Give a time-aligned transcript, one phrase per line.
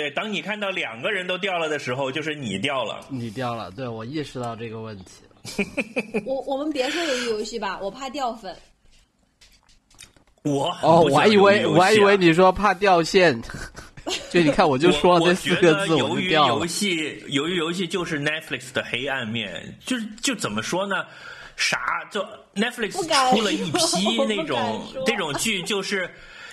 [0.00, 3.04] 对，当你看到两个人都掉了的时候，就是你掉了。
[3.10, 6.22] 你掉了，对我意识到这个问题了。
[6.24, 8.56] 我我们别说鱿鱼游戏吧，我怕掉粉。
[10.42, 13.38] 我哦，我还以为我还以为你说怕掉线，
[14.30, 16.54] 就你看我就说了这四个字，鱿鱼我就掉了。
[16.54, 21.04] 游戏，鱿鱼游戏就是 Netflix 的黑暗面，就是就怎么说呢？
[21.56, 21.78] 啥
[22.10, 22.24] 就
[22.54, 22.92] Netflix
[23.34, 26.10] 出了一批那种不敢说这种剧，就是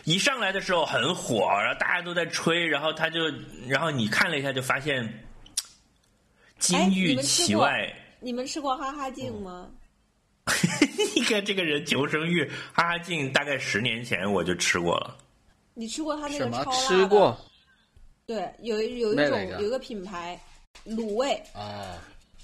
[0.08, 3.20] 一上来的时候很火，然后大家都在吹，然后他就，
[3.68, 5.14] 然后你看了一下就发现哎
[6.60, 7.94] 金玉其外。
[8.22, 9.70] 你们吃过哈哈镜吗？
[11.14, 15.18] 你看这个人求生欲，哈哈镜大概十年前我就吃过了。
[15.74, 16.88] 你吃过他那什么个超辣的？
[16.88, 17.38] 吃过？
[18.26, 20.40] 对，有一有一种有一个品牌，
[20.86, 22.00] 卤味，啊？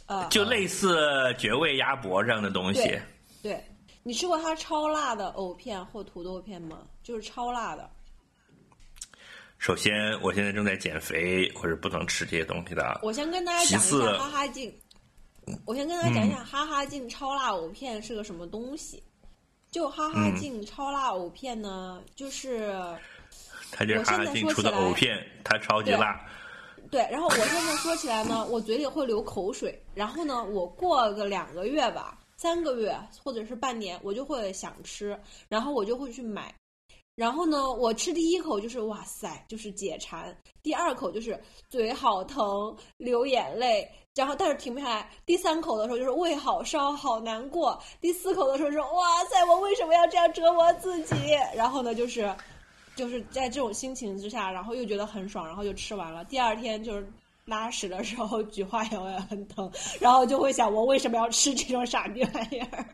[0.07, 3.02] 啊，就类似绝味鸭脖这样的东西对，
[3.41, 3.63] 对，
[4.03, 6.80] 你吃过他超辣的藕片或土豆片吗？
[7.03, 7.89] 就是超辣的。
[9.59, 12.99] 首先我现在正在减肥，我是不能吃这些东西的。
[13.03, 14.73] 我先跟大家讲一下哈哈镜，
[15.66, 19.02] 我先跟大家讲一下哈哈镜超辣藕片是个什么东西。
[19.72, 22.73] 就哈哈嗯镜超辣藕片呢，就是
[23.72, 26.23] 它就是我现哈哈镜出的在说起来藕片，它超级辣。
[26.92, 35.17] 对，然后我现在说起来呢，我嘴里会流口水，然后呢，我过个两个月吧，三个月或者是半年，我就会想吃，
[35.49, 36.53] 然后我就会去买，
[37.16, 41.39] 然后呢，我吃第一口就是哇塞，就是解馋，第二口就是
[41.70, 51.16] 嘴好疼，流眼泪，然后但是停不下来，第三口的时候就是胃好烧，好难过，第四口的时候是哇塞，我为什么要这样折磨自己？
[51.55, 52.33] 然后呢，就是。
[52.95, 56.23] 就是在这种心情之下，然后又觉得很爽，然后就吃完了。
[56.25, 57.11] 第二天就是
[57.44, 59.67] 拉屎的时候，菊花也会很疼，
[60.00, 62.86] 然后就会想，我为什么要吃这种傻逼玩意儿？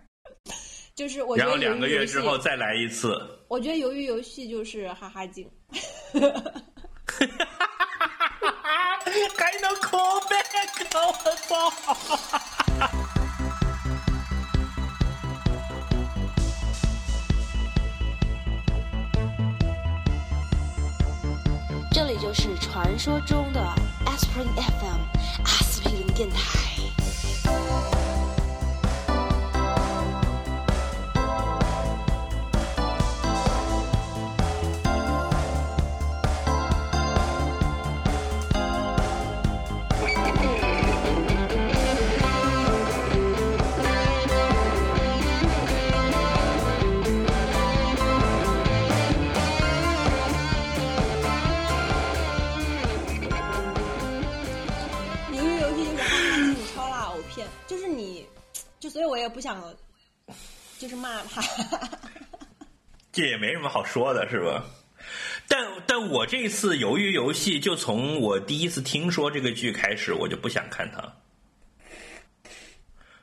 [0.99, 5.49] 就是我觉得然后两个月之后，再来一次，我觉得鱿鱼游戏就是哈哈镜。
[9.37, 10.43] 还能 call back，
[10.93, 11.71] 我操！
[21.93, 23.61] 这里就是传说中的
[24.05, 24.99] Aspirin FM
[25.45, 27.98] 阿司匹林电台。
[57.97, 58.25] 你，
[58.79, 59.61] 就所以我也不想，
[60.77, 61.41] 就是骂他。
[63.11, 64.63] 这也没什么好说的，是吧？
[65.47, 71.13] 但但我这次鱿鱼游戏，就从我第一次听说这个剧开始，我就不想看它。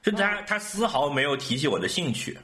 [0.02, 2.38] 就他他丝毫没有提起我的兴趣。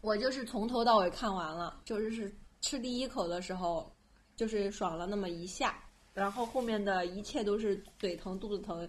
[0.00, 3.90] 我就是从头到尾看完了，就是是吃第一口的时候，
[4.36, 5.78] 就是爽了那么一下，
[6.14, 8.88] 然后后面的一切都是嘴疼、肚子疼，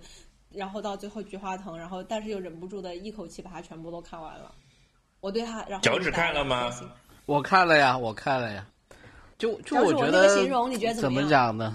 [0.57, 4.51] 然后到最后菊花疼，然后但是又忍不住的一口气把它全部都看完了。
[5.19, 6.71] 我对他，然后脚趾看了吗
[7.25, 8.65] 我看了呀，我看了呀。
[9.37, 11.71] 就就我觉得形容你觉得怎怎么讲呢？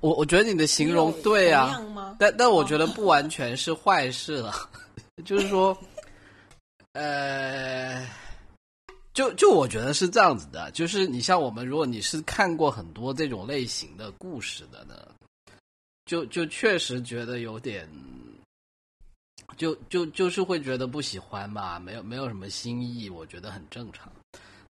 [0.00, 4.52] 我我觉得你的形容对呀、同样吗但但我哦觉得不完全是坏事了，
[5.24, 5.76] 就是说，
[6.94, 8.04] 呃，
[9.14, 14.94] 就就我觉得是这样子的，就是你像我们，如果你是看过很多这种类型的故事的呢，
[16.04, 17.88] 就就确实觉得有点，
[19.56, 24.12] 就就就是会觉得不喜欢嘛，没有没有什么新意，我觉得很正常。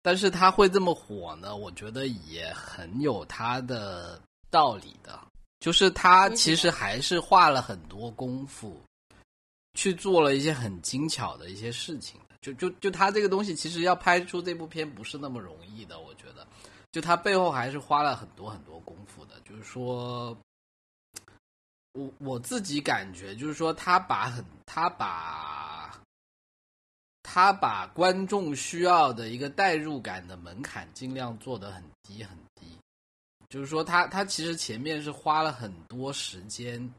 [0.02, 5.18] 但是他会这么火呢，我觉得也很有他的道理的。
[5.60, 8.82] 就是他其实还是花了很多功夫，
[9.74, 12.34] 去做了一些很精巧的一些事情的。
[12.40, 16.44] 就就就他这个东西，其实要拍出这部片不是那么容易的，我觉得。
[16.90, 19.40] 就他背后还是花了很多很多功夫的。
[19.48, 20.36] 就是说，
[21.92, 26.02] 我我自己感觉，就是说他把很他把
[27.22, 32.66] 他把观众需要的一个代入感的门槛尽量做得很低很低。
[33.48, 36.90] 就是说他，他其实前面是花了很多时间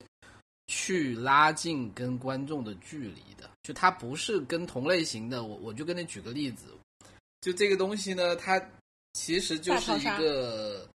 [0.68, 6.66] 去拉近跟观众的距离的，就他不是跟同类型的，我我就跟你举个例子，
[7.42, 8.62] 就这个东西呢，它
[9.14, 10.88] 其实就是一个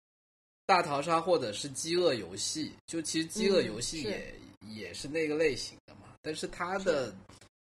[0.66, 7.14] 大逃杀或者是饥饿游戏，就其实饥饿游戏嗯也、也是那个类型的嘛，但是它的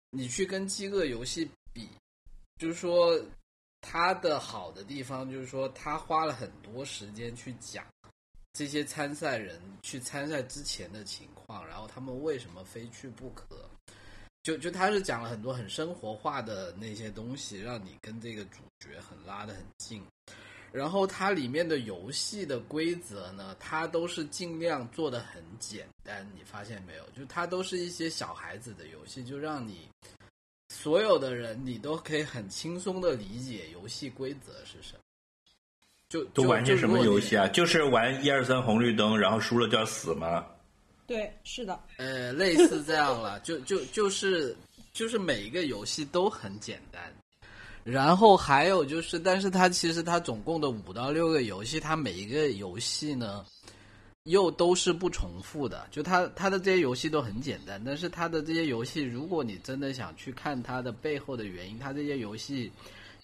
[0.09, 1.87] 你去跟饥饿游戏比，
[2.57, 3.21] 就是说。
[3.85, 7.85] 它的好的地方就是说，他花了很多时间去讲
[8.53, 13.69] 这些参赛人去参赛之前的情况，然后他们为什么非去不可。
[14.41, 20.01] 就就他是讲了很多很生活化的那些东西，让你跟这个主角很拉得很近。
[20.73, 27.03] 然后它里面的游戏的规则呢，它都是尽量做的很简单，你发现没有？
[27.15, 29.87] 就它都是一些小孩子的游戏，就让你
[30.69, 34.99] 所有的人你都可以很轻松的理解游戏规则是什么。
[36.09, 37.45] 就都玩些什么游戏啊？
[37.45, 37.47] 啊？
[37.49, 40.45] 就是玩一二三红绿灯，然后输了就要死吗？
[41.05, 44.55] 对，是的，呃，类似这样了，就就就是
[44.91, 47.13] 就是每一个游戏都很简单。
[47.83, 53.45] 然后还有就是，但是它其实它总共的五到六个游戏，它每一个游戏呢，
[54.23, 55.85] 又都是不重复的。
[55.91, 62.71] 就它它的这些游戏都很简单，但是它的这些游戏，如果你真的想去看它的背后的原因，它这些游戏，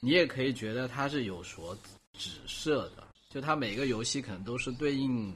[0.01, 1.73] 你也可以觉得它是有所
[2.17, 3.07] 指涉的。
[3.29, 5.33] 就它每个游戏可能都是对应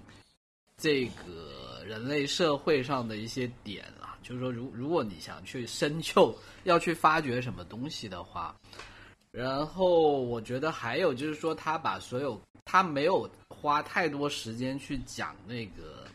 [0.75, 4.17] 这个人类社会上的一些点啊。
[4.21, 6.35] 就是说，如如果你想去深究，
[6.65, 8.53] 要去发掘什么东西的话。
[9.33, 16.05] 然后我觉得还有就是说，他把所有他没有花太多时间去讲那个，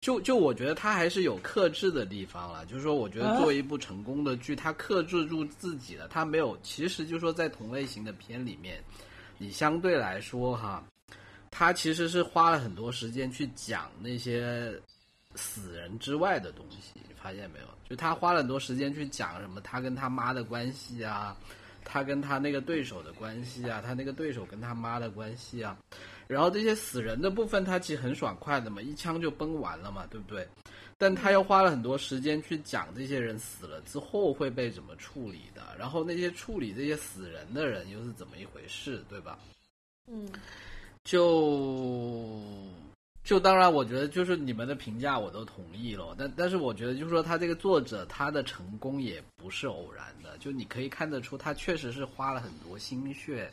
[0.00, 2.64] 就就我觉得他还是有克制的地方了。
[2.66, 6.56] 就是说，我觉得作为一部成功的剧，他克制住自己了，他没有。
[6.62, 8.80] 其实就说在同类型的片里面，
[9.36, 10.84] 你相对来说哈，
[11.50, 14.72] 他其实是花了很多时间去讲那些
[15.34, 16.92] 死人之外的东西。
[16.94, 17.66] 你发现没有？
[17.90, 21.36] 就他花了很多时间去讲什么他跟他妈的关系啊。
[21.84, 25.76] 他跟他那个对手的关系啊，他那个对手跟他妈的关系啊，
[26.26, 30.46] 然后这些死人的部分，他其实很爽快的嘛，一枪就崩完了嘛，对不对？
[30.96, 39.36] 但他又花了很多时间去讲这些人死了之后会被怎么处理的，然后那些处理这些死人的人又是怎么一回事，对吧？
[40.06, 40.28] 嗯，
[41.02, 42.40] 就
[43.24, 53.50] 就当然，我觉得就是你们的评价我都同意了，但但是我觉得就是说他这个作者他的成功也不是偶然的，就你可以看得出他确实是花了很多心血。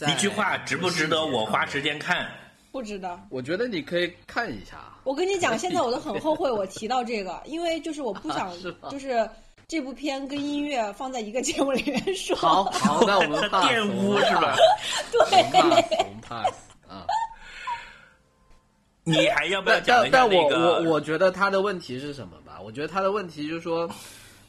[0.00, 2.28] 一句话，值不值得我花时间看？
[2.72, 3.20] 不值得。
[3.30, 4.78] 我觉得你可以看一下。
[5.04, 8.50] 我跟你讲，现在我都很后悔我提到这个， 因为就是我不想
[8.90, 9.28] 就是
[9.68, 12.34] 这部片跟音乐放在一个节目里面说。
[12.36, 14.56] 好好，那我们 玷污是吧？
[15.14, 16.69] 我们 pass，我们 pass 啊。
[19.10, 20.72] 你还要不要但讲一下但但我那个？
[20.84, 22.60] 我我觉得他的问题是什么吧？
[22.60, 23.90] 我觉得他的问题就是说，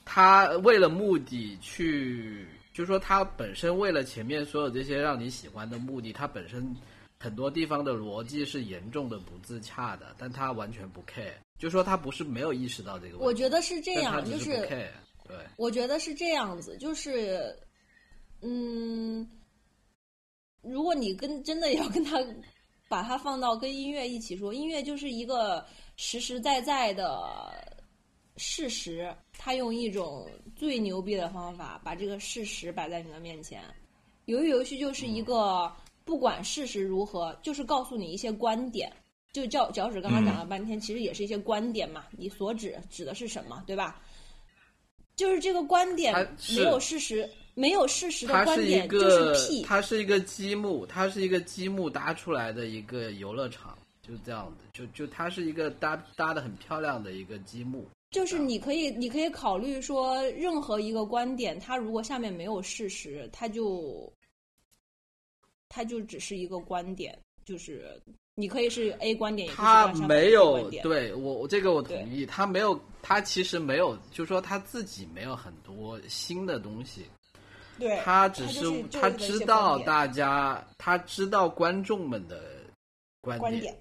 [0.06, 6.76] 他为了目的去，就是说他本身为了前面所有这些让你喜欢的目的，他本身
[7.20, 14.90] 很多地方的逻辑是严重的不自洽的，但他完全不 care，就说他不是没有意识到这个问题，我觉得是这样，就是 care，
[15.28, 15.38] 对。
[15.58, 17.56] 我觉得是这样子，就是，
[18.42, 19.28] 嗯，
[20.62, 22.18] 如果你跟真的要跟他
[22.92, 25.66] 把它放到跟音乐一起说，音乐就是一个
[25.96, 27.26] 实实在在的
[28.36, 33.62] 事实，他用一种最牛逼的方法把这个事实摆在你的面前。
[34.26, 35.72] 游鱼游戏就是一个
[36.04, 38.92] 不管事实如何，就是告诉你一些观点。
[39.32, 44.02] 就脚脚趾刚刚讲了半天，其实也是一些观点嘛，你所指指的是什么，对吧？
[45.16, 46.14] 就是这个观点
[46.58, 47.30] 没有事实，
[47.62, 49.62] 没有事实的观点就是，屁。
[49.62, 57.88] 它是一个积木，它是一个积木搭出来的一个游乐场，就这样子，就就它是一个搭搭的很漂亮的一个积木。
[58.10, 64.12] 就是你可以，你可以考虑说，任何一个观点，它如果下面没有事实，它就，
[65.70, 68.02] 它就只是一个观点，就是
[68.36, 69.66] 你可以是 A 观点，也可以
[69.96, 77.06] 是他没有对我我这个我同意，他没有，他其实没有，就说他自己没有很多新的东西，
[77.82, 82.40] 对，他只就是就是他知道大家，他知道观众们的
[83.22, 83.76] 观观点，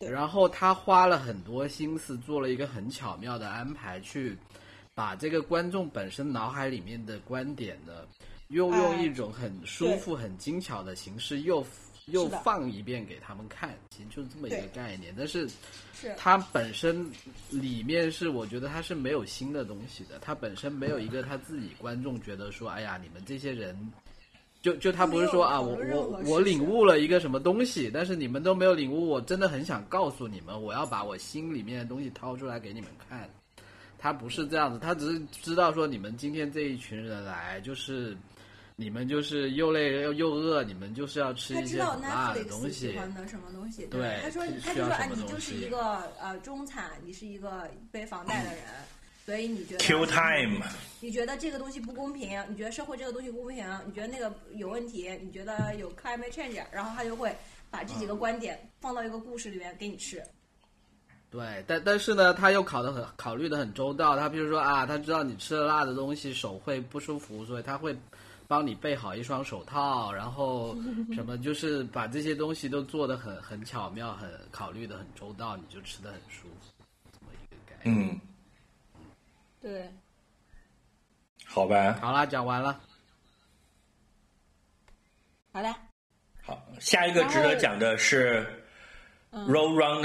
[0.00, 0.10] 对。
[0.10, 4.36] 然后他花了很多心思，做了一个很巧妙的安排，去
[4.94, 8.04] 把这个观众本身脑海里面的观点呢，
[8.48, 11.64] 又用哎一种很舒服、很精巧的形式又
[12.12, 15.14] 又放一遍给他们看，其实就是这么一个概念。
[15.16, 15.48] 但是
[15.92, 17.04] 是它本身
[17.50, 23.76] 里面是，我觉得它是没有新的东西的，它本身没有一个他自己观众觉得说，哎呀，你们这些人。
[24.62, 33.30] 就就他不是说啊，我我我领悟了一个什么东西，但是你们都没有领悟，我真的很想告诉你们，我要把我心里面的东西掏出来给你们看。
[33.96, 38.16] 他不是这样子，他只是知道说你们今天这一群人来，就是
[38.78, 42.98] 你们就是又累又又饿，你们就是要吃一他知道些很辣的 Netflix 东西喜。
[42.98, 48.64] 欢的什么东西，对他说他就说哎，需要什么东你就是一个呃中产，你是一个背房贷的人，
[49.24, 50.62] 所以你觉得 Q time，
[51.00, 57.34] 你觉得这个东西不公平，你觉得社会这个东西不公平，你觉得那个有问题，你觉得有 climate change，然后他就会
[57.70, 60.22] 把这几个观点放到一个故事里面给你吃。
[61.30, 64.16] 对，但但是呢，他又考得很考虑的很周到。
[64.16, 67.96] 他比如说啊，他知道你吃了辣的东西手会不舒服，所以他会
[68.48, 70.76] 帮你备好一双手套，然后
[71.14, 76.72] 什么就是把这些东西都做的很很巧妙，很考虑的很周到，你就吃的很舒服，
[77.12, 78.08] 这么一个概念。
[78.08, 78.20] 嗯，
[79.60, 79.90] 对，
[81.44, 82.80] 好吧，好啦，讲完了。
[85.52, 85.74] 好嘞，
[86.42, 88.46] 好，下一个值得讲的是
[89.50, 90.02] 《Road Runner》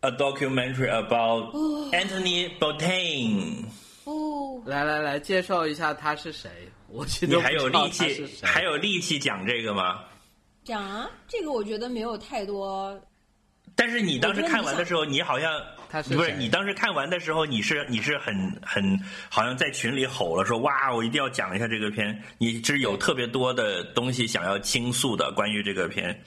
[0.00, 1.54] ，a documentary about
[1.94, 3.64] Anthony Bourdain。
[4.04, 6.68] 哦，来来来，介绍一下他是谁？
[6.92, 10.04] 我你还有力气还有力气讲这个吗？
[10.62, 13.00] 讲啊，这个我觉得没有太多，
[13.74, 15.50] 但是你当时看完的时候，你好像
[15.88, 26.22] 他是不是你当时看完的时候，你是你是很很好像在群里吼了说哇，我一定要讲一下这个片，你是有特别多的东西想要倾诉的关于这个片。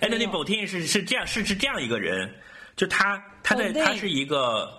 [0.00, 2.32] Anthony Bourdain 是是这样是是这样一个人，
[2.76, 4.70] 就他他在他是一个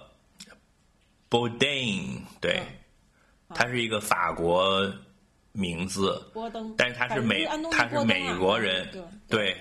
[1.30, 2.62] Bourdain 对，
[3.50, 4.94] 他是一个法国
[5.54, 9.58] 名字，波登，但是他是美他是美国人，对对，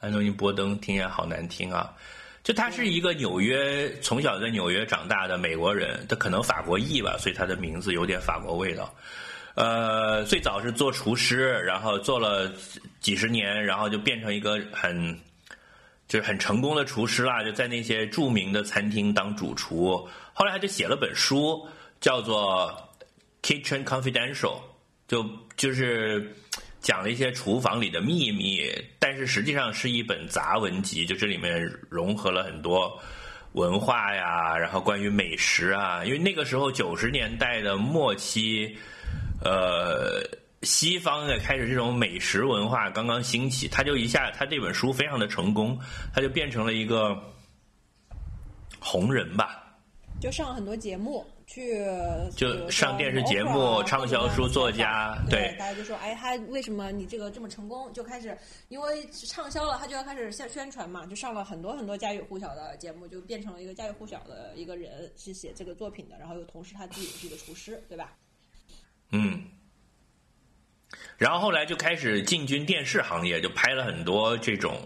[0.00, 1.94] 安东尼波登听起来好难听啊。
[2.42, 8.94] 就他是一个纽约从小在纽约长大的美国人，他可能法国裔吧，所以他的名字有点法国味道。
[9.54, 12.52] 呃，最早是做厨师，然后做了
[13.00, 15.18] 几十年，然后就变成一个很
[16.06, 20.08] 就是很成功的厨师啦，就在那些著名的餐厅当主厨。
[20.32, 21.66] 后来他就写了本书，
[22.00, 22.70] 叫做
[23.42, 24.34] 《Kitchen Confidential》，
[25.06, 25.24] 就
[25.56, 26.34] 就是
[26.80, 28.62] 讲了一些厨房里的秘密，
[28.98, 33.00] 但是实际上是一本杂文集，就这里面融合了很多
[33.52, 38.76] 文化呀，然后关于美食啊，因为那个时候九十年代的末期，
[39.42, 40.22] 呃。
[40.62, 45.78] 西方的开始这种美食文化刚刚兴起，他就一下他这本书非常的成功，
[46.12, 47.16] 他就变成了一个
[48.80, 49.62] 红人吧，
[50.18, 51.80] 就上了很多节目去，
[52.36, 57.92] 就上电视节目畅销书作家对大家就说，哎，他为什么你这个这么成功？
[57.92, 58.36] 就开始
[58.68, 68.12] 因为畅销了，他就要开始宣宣传嘛，就上了很多很多家喻户晓的节目，就变成了一个家喻户晓的一个人，是写这个作品的，然后又同时他自己是一个厨师，对吧？
[69.12, 69.44] 嗯，
[71.16, 74.80] 然后后来就开始进军电视行业，就拍了很多这种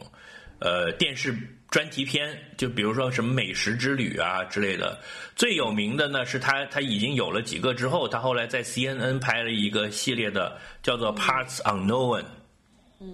[0.61, 1.35] 呃电视
[1.71, 4.99] 专题片，就比如说什么美食之旅啊之类的。
[5.37, 12.25] 最有名的呢是他他已经有了几个之后，他后来在 CNN 拍了一个系列的叫做 Parts Unknown，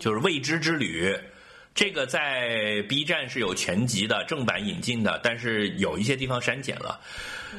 [0.01, 1.15] 就是未知之旅。
[1.75, 6.99] 这个在 B 站是有全集的正版引进的，但是有一些地方删减了。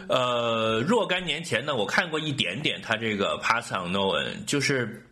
[0.10, 5.07] 呃，若干年前呢，我看过一点点他这个 Parts Unknown，就是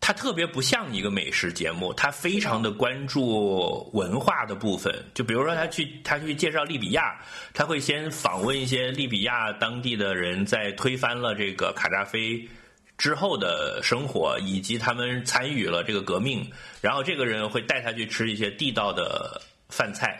[0.00, 4.94] 它特别不像一个美食节目，它非常的关注文化的部分。
[5.14, 7.20] 就比如说他去他去介绍利比亚，
[7.52, 12.48] 他会先访问一些利比亚当地的人，在推翻了这个卡扎菲。
[12.98, 16.50] 之后的生活，以及他们参与了这个革命，
[16.80, 19.38] 然后这个人会带他去吃一些地道的
[19.68, 20.18] 饭菜，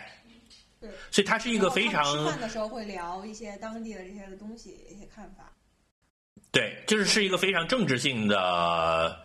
[0.78, 5.50] 对，所以他是一个非然后他们吃饭的时候会聊一些当地的这些东西、一些看法。
[6.52, 9.18] 对，就是是一个非常政治性的，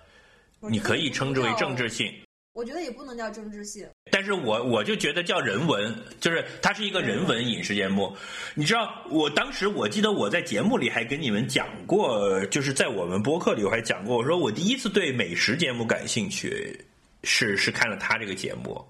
[0.70, 2.12] 你可以称之为政治性。
[2.54, 8.14] 我觉得也不能叫政治性，但是我我就觉得叫人文，就是它是一个人文饮食节目。
[8.56, 16.78] 你知道，我当时我记得我在节目里还跟你们讲过，就是在我们播客里我还讲过，我说我第一次对美食节目感兴趣，
[17.24, 18.86] 是是看了他这个节目，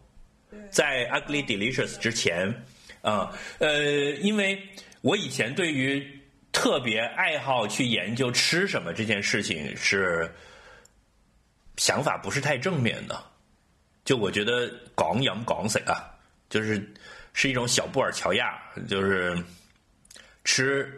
[0.71, 2.51] 在 Ugly Delicious 之前，
[3.03, 4.59] 啊呃，因为
[5.01, 6.03] 我以前对于
[6.51, 10.27] 特别爱好去研究吃什么这件事情是
[11.77, 13.21] 想法不是太正面的。
[14.03, 16.03] 就我觉得港养港食啊，
[16.49, 16.91] 就是
[17.33, 18.59] 是一种小布尔乔亚，
[18.89, 19.37] 就是
[20.43, 20.91] 吃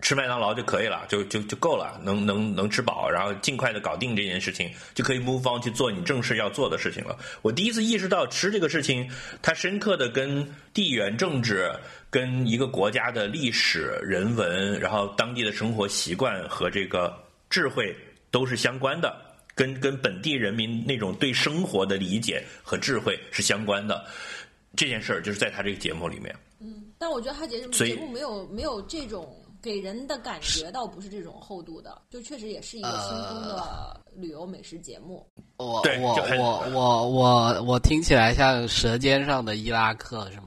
[0.00, 7.18] 吃麦当劳就可以了，就就就够了，能能能吃饱，然后尽快的搞定这件事情，就可以 move on 去做你正式要做的事情了。
[7.40, 9.10] 我第一次意识到吃这个事情，
[9.40, 11.72] 它深刻的跟地缘政治、
[12.10, 17.96] 跟一个国家的历史、人文，然后当地的生活习惯和这个智慧
[18.30, 19.25] 都是相关的。
[19.56, 24.04] 跟跟本地人民那种对生活的理解和智慧是相关的，
[24.76, 26.32] 这件事儿就是在他这个节目里面。
[26.60, 35.26] 嗯但我觉得他节目节目没有没有这种给人的感觉，倒不是这种厚度的，就确实也是一个轻松的旅游美食节目。
[35.58, 40.45] 我我对就很我我我我听起来像《舌尖上的伊拉克》是吗？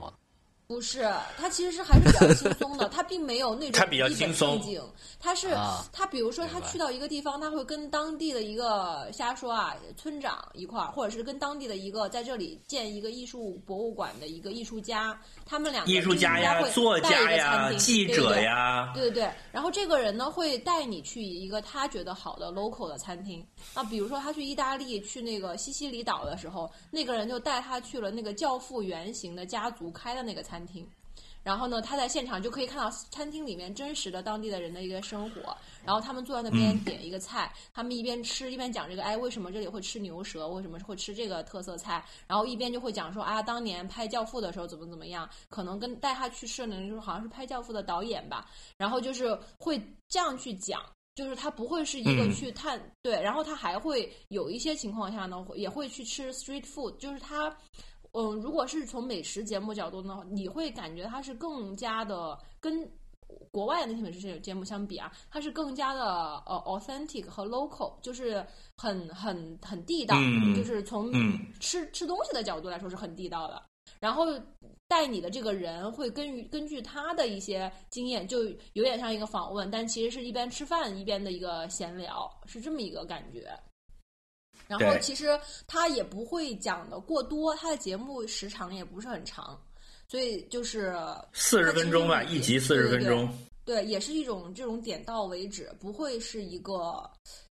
[0.70, 4.82] 不是，他其实是还是比较轻松的， 他并没有那种它比较一本轻松正经，
[5.20, 18.40] 他是啊他比如说他去到一个地方，他会跟当地的一个瞎说啊村长一块儿，或者是跟当地的一个在这里建一个艺术博物馆的一个艺术家，他们两个艺术家呀、作家呀、记者。
[18.40, 30.88] 呀，对对对，然后这个人呢会带你去一个他觉得好的 local 的餐厅啊，比如说他去意大利去那个西西里岛的时候，那个人就带他去了那个教父原型的家族开的那个餐厅。
[31.42, 35.56] 然后呢，他在现场就可以看到餐厅里面真实的当地的人的一个生活。
[35.86, 40.50] 然后他们坐在那边点一个菜，他们一边吃一边讲这个，哎，为什么这里会吃牛舌？
[40.50, 42.06] 为什么会吃这个特色菜？
[42.28, 48.46] 然后一边就会讲说啊，当年拍《教父》的时候怎么怎么样，可能跟带他去吃的就是好像是拍《教父》的导演吧。
[48.78, 50.84] 然后就是会这样去讲。
[51.16, 57.56] 就是他不会是一个嗯去探、对，然后他还会有一些情况下呢，也会去吃 street food，就是他
[58.13, 62.89] 嗯，如果是从美食节目角度呢，你会感觉它是更加的跟
[63.51, 66.01] 国外的那些美食节目相比啊，它是更加的
[66.48, 68.44] 呃 authentic 和 local，就是
[68.75, 73.62] 很很很地道，嗯就是从嗯吃吃东西的角度来说是很地道的。
[74.00, 74.25] 然后
[74.88, 83.51] 带你的这个人会根据根据他的一些经验，就有点像一个访问，但其实是一边吃饭一边的一个闲聊，是这么一个感觉。
[84.68, 89.60] 然后其实他也不会讲的过多，他的节目时长也不是很长，
[90.08, 90.96] 所以就是
[91.34, 93.27] 四十分钟吧，一集四十分钟。
[93.65, 97.08] 对，也是一种这种点到为止，不会是一个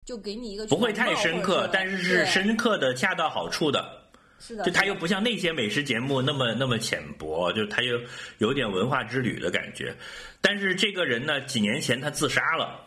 [0.06, 4.07] 就给你一个不会太深刻，但是是深刻的恰到好处的。
[4.40, 8.00] 是的，就它又不像那些美食节目那么那么浅薄，就它又
[8.38, 9.96] 有点文化之旅的感觉。
[10.42, 12.80] 但是这个人呢，几年前他自杀了。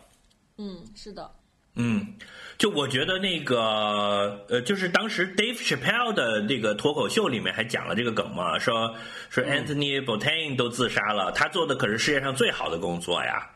[0.59, 1.31] 嗯是的，
[1.75, 2.15] 嗯，
[2.59, 8.95] 就我觉得那个呃，就是当时 Dave Chappelle 的那个脱口秀里面还讲了这个梗嘛，说
[9.29, 13.51] 说 Anthony Bourdain 都自杀了，他做的可是世界上最好的工作呀。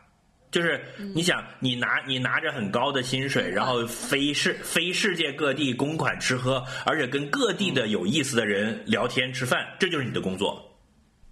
[0.55, 0.81] 就是
[1.13, 10.65] 你想，你拿你拿着很高的薪水，然后飞世飞世界各地公款吃喝，而且跟各地的有意思的人聊天吃饭，这就是你的工作。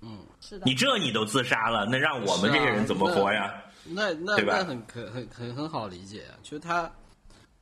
[0.02, 3.64] 嗯是的，你这你都自杀了，那让我们这些人怎么活呀？
[3.86, 6.92] 那那对吧那很可很很很好理解啊，就他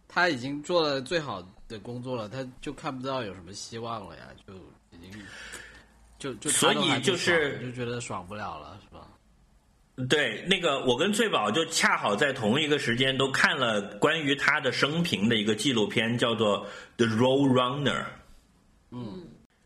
[0.08, 4.56] 他已经做了最好的工作了，他就看不到有什么希望了呀，就
[4.98, 5.22] 已经
[6.18, 8.91] 就就所以就是爽就觉得爽不了了，是吧？
[10.10, 16.66] 对，那个我跟翠宝就恰好在同一个时间都看了关于他的生平的一个纪录片，叫做
[17.06, 18.00] 《The Road Runner》。
[18.92, 19.22] 嗯，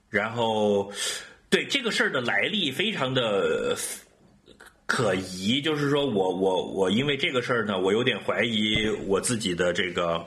[0.10, 0.92] 然后，
[1.50, 3.78] 对这个事儿的来历非常的
[4.86, 10.26] 可疑，就是说我我我因为这个事儿呢，我有点怀疑我自己的这个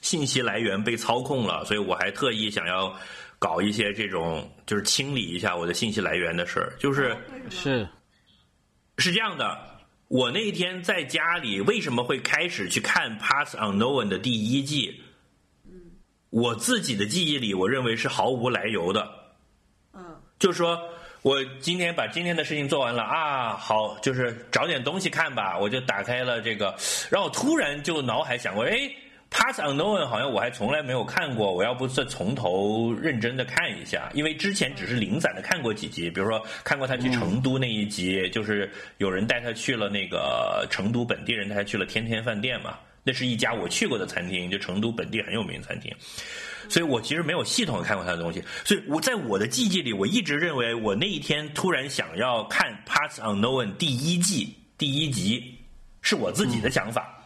[0.00, 2.94] 信息来源被操控了，所以我还特意想要
[3.38, 7.16] 搞一些这种就是清理一下我的信息来源的事儿，就是。
[7.50, 7.88] 是
[9.00, 9.58] 是这样的，
[10.08, 15.00] 我那天在家里为什么会开始去看《Pass Unknown》的第一季？
[16.28, 19.10] 我自己的记忆里，我认为是毫无来由的。
[19.94, 20.78] 嗯就是说
[21.22, 26.76] 我今天把今天的事情做完了啊，好，就是找点东西看吧，我就打开了这个，
[27.10, 28.90] 然后突然就脑海想过，哎。
[29.30, 34.10] Pass Unknown 好像我还从来没有看过，我要不再从头认真的看一下？
[34.12, 45.94] 因为之前只是零散的看过几集，比如说看过他去成都那一集，就是有人带他去了那个成都本地人带他去了天天饭店嘛，那是一家我去过的餐厅，就成都本地很有名的餐厅。
[46.68, 55.56] 所以我其实没有系统的看过他的东西，所以我在我的记忆里，我一直认为我那一天突然想要看《Pass Unknown》第一季第一集，
[56.02, 57.16] 是我自己的想法。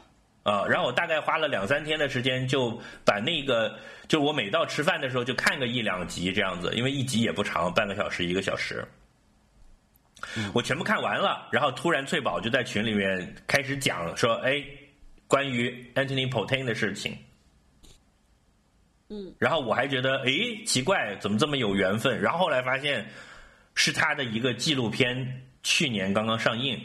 [0.44, 8.86] 啊，然后我大概花了两三天的时间，就把那个，就我每到吃饭的时候就看个一两集这样子，因为一集也不长，半个小时一个小时，
[10.52, 11.48] 我全部看完了。
[11.50, 14.62] 然后突然翠宝就在群里面开始讲说，哎，
[15.26, 17.16] 关于 Anthony Bourdain 的事情。
[19.08, 20.30] 嗯，然后我还觉得，哎，
[20.66, 22.20] 奇怪，怎么这么有缘分？
[22.20, 23.06] 然后后来发现
[23.74, 26.78] 是他的一个纪录片，去年刚刚上映。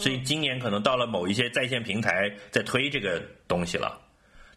[0.00, 4.00] 所以今年可能到了某一些在线平台在推这个东西了。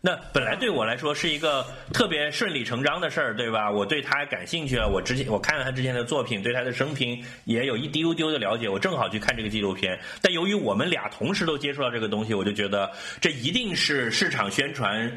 [0.05, 3.71] 那本来对我来说是一个特别顺理成章的事儿，对吧？
[3.71, 9.97] 我对他感兴趣了，我之前我看了他之前的作品，对他的生平也有一丢丢的了解，我正好去看这个纪录片。
[10.21, 15.09] 但由于我们俩同时都接触到这个东西，我就觉得这一定是市场宣传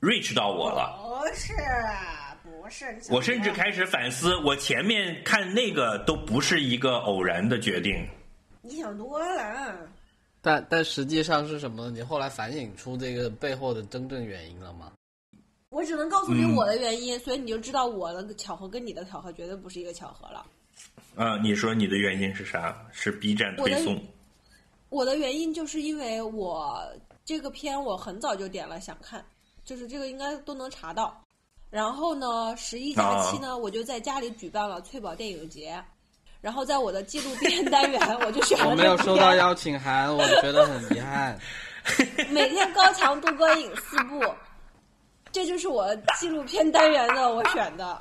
[0.00, 0.96] reach 到我了。
[1.02, 1.52] 不是，
[2.44, 3.12] 不是。
[3.12, 8.06] 我甚至开始反思，我前面看那个都不是一个偶然的决定。
[8.62, 9.76] 你想多了。
[10.40, 11.90] 但但实际上是什么？
[11.90, 14.92] 你后来反省出这个背后的真正原因了吗？
[15.68, 20.44] 我只能告诉你嗯我的原因，所以你就知道我的巧合跟你的巧合绝对不是一个巧合了。
[21.14, 22.86] 啊，你说你的原因是啥？
[22.92, 24.02] 是 B 站推送？
[24.88, 26.78] 我的原因就是因为我
[27.24, 29.24] 这个片我很早就点了想看，
[29.64, 31.18] 就是这个应该都能查到。
[31.70, 35.82] 然后呢，十一假期呢，我就在家里举办了翠宝电影节。
[36.42, 38.68] 然后在我的纪录片单元，我就选了。
[38.68, 41.38] 我没有收到邀请函，我觉得很遗憾。
[42.30, 44.20] 每天高强度观影四部，
[45.30, 47.96] 这就是我纪录片单元的我选的。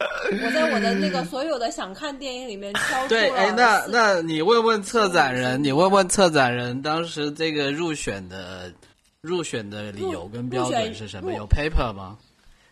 [0.00, 8.72] 我在我的那个所有的想看电影里面挑出对，哎，那那你问问策展人，你问问策展人，当时这个入选的
[9.20, 11.32] 入选的理由跟标准是什么？
[11.32, 12.16] 有 paper 吗？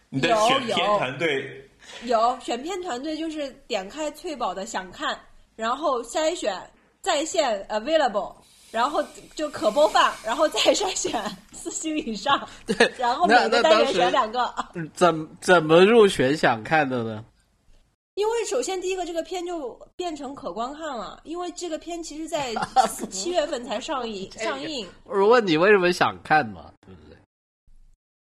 [0.08, 1.65] 你的选片团队
[2.04, 5.18] 有选片团队，就是点开翠宝的想看，
[5.54, 6.60] 然后筛选
[7.00, 8.34] 在线 available。
[8.72, 9.02] 然后
[9.34, 12.46] 就可播放，然后再筛选四星以上。
[12.66, 14.52] 对，然后每个单元选两个。
[14.92, 17.24] 怎怎么入选想看的呢？
[18.16, 22.52] 因为首先第一个，这个片就变成可观看了，因为这个片其实在
[23.08, 24.86] 七月份才上映上映。
[25.04, 26.70] 我问你为什么想看嘛？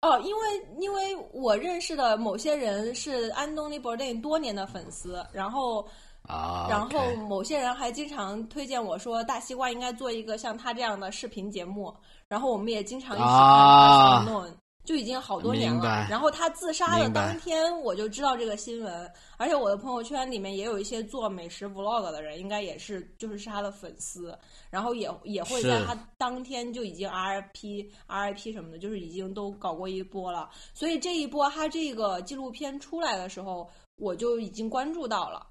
[0.09, 0.43] 哦，因为
[0.79, 5.87] 因为我认识的某些人是安东尼·伯顿多年的粉丝，然后。
[6.29, 11.95] 啊，然后某些人还经常推荐我说，大西瓜应该做一个像他这样的视频节目。
[12.27, 14.45] 然后我们也经常一起看他弄，
[14.87, 16.07] 就已经好多年了。
[16.09, 19.13] 然后他自杀的当天，我就知道这个新闻。
[19.37, 24.39] 而且我的朋友圈里面也有一些做美食 vlog 的人，应该也是就是是他的粉丝。
[24.71, 30.49] 然后也也会在他当天就已经 RIP RIP 什么的，就是已经都搞过一波了。
[30.73, 35.47] 所以这一波他这个纪录片出来的时候，我就已经关注到了。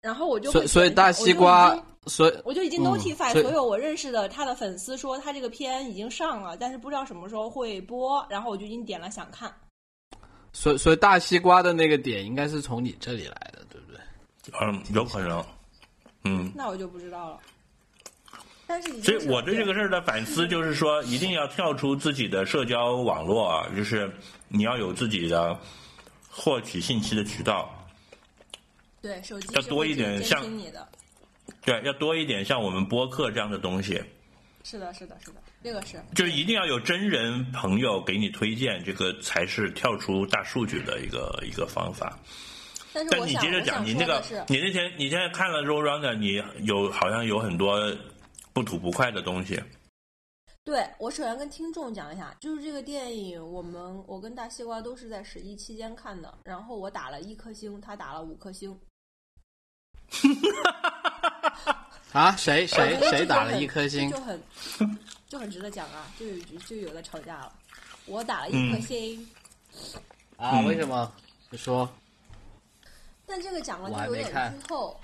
[0.00, 8.24] 然后我就所所以大西瓜，所以我就已经 notify 所有我认识的他的粉丝说他这个片已经上了，但是不知道什么时候会播。
[8.30, 9.52] 然后我就已经点了想看。
[10.52, 14.00] 所所以大西瓜的那个点应该是从你这里来的，对不对？
[14.60, 15.44] 嗯，有可能。
[16.24, 17.40] 嗯，那我就不知道了。
[18.66, 24.10] 但是，所以我对这个事儿的反思就是说，一定要跳出自己的社交网络啊，就是
[24.48, 25.58] 你要有自己的
[26.28, 27.68] 获取信息的渠道。
[29.00, 30.88] 对，手机要多一点像你的，
[31.62, 34.02] 对，要多一点像我们播客这样的东西。
[34.64, 36.02] 是的，是的，是的，这个是。
[36.14, 42.18] 就一定要有真人朋友给你推荐，这个才是跳出大数据的一个一个方法。
[42.92, 47.80] 但你接着讲，你那个，你那天你现在看了《Roll Runner》，你有好像有很多
[48.52, 49.62] 不吐不快的东西。
[50.64, 58.78] 对，我首先跟听众讲一下，就是这个电影，我们我跟大西瓜都是在十一期间看的，然后我打了一颗星，他打了五颗星。
[62.12, 64.10] 啊，谁谁谁打了一颗星？
[64.10, 64.42] 就很
[65.28, 67.52] 就很值得讲啊，就有就有的吵架了。
[68.06, 69.28] 我打了一颗星。
[70.36, 70.60] 啊？
[70.66, 71.12] 为什么？
[71.50, 71.88] 你说。
[73.26, 74.98] 但这个讲了就有点剧透。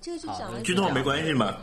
[0.00, 1.56] 这个就讲了剧透没关系嘛？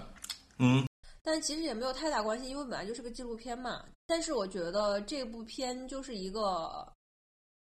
[0.57, 0.86] 嗯。
[1.21, 3.86] 但其实也没有太大关系，因为本来就是个纪录片嘛。
[4.05, 6.91] 但是我觉得这部片就是一个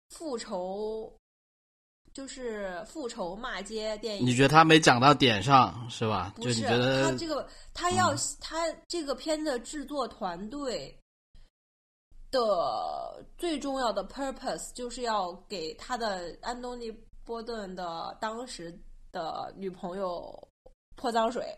[0.10, 1.14] 复仇。
[2.18, 6.34] 就是复仇骂街电影，你觉得他没讲到点上是吧？
[6.36, 10.98] 不是，他这个他要他这个片的制作团队
[12.32, 16.92] 的最重要的 purpose 就是要给他的安东尼
[17.24, 18.76] 波顿的当时
[19.12, 20.36] 的女朋友
[20.96, 21.56] 泼脏水，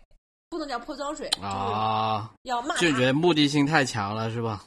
[0.50, 4.66] 不能叫泼脏水啊，要骂，就觉得目的性太强了是吧？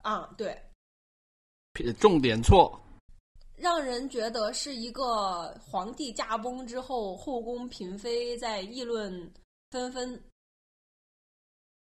[0.00, 0.58] 啊，对，
[2.00, 2.80] 重点错。
[3.56, 9.32] 让人觉得是一个皇帝驾崩之后，后宫嫔妃在议论
[9.70, 10.12] 纷纷。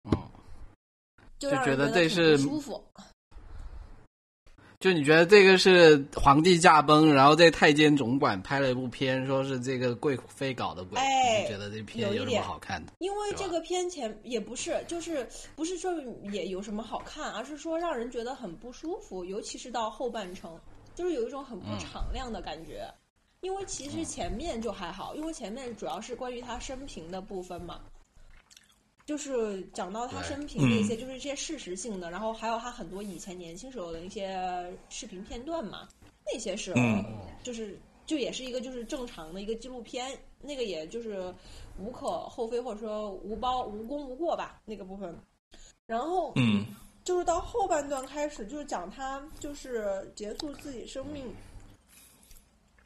[0.05, 0.17] 嗯，
[1.37, 2.83] 就觉得这是舒服。
[4.79, 10.97] 就你觉得这个是皇帝驾崩，然后在太监总管拍了一部片，说是这个贵妃搞的鬼，
[11.41, 12.93] 你觉得这片有什么好看的？
[12.99, 15.91] 因为这个片前也不是，就是不是说
[16.31, 20.57] 也有什么好看，而是说让人觉得很不舒服，尤其是到后半程。
[20.99, 22.85] 就是有一种很不敞亮的感觉，
[23.39, 27.79] 因为其实前面就还好，因为前面主要是关于他生平的部分嘛，
[29.05, 35.87] 就是讲到他生平的一些，就是一些事实性的，然后还有他很多以前年轻时候的一些视频片段嘛，
[36.25, 36.73] 那些是，
[37.41, 41.33] 就是就也是一个就是正常的一个纪录片，那个也就是
[41.77, 45.17] 无可厚非或者说无包无功无过吧那个部分，
[45.87, 46.65] 然后嗯。
[47.09, 51.25] 就是到后半段开始，就是讲他就是结束自己生命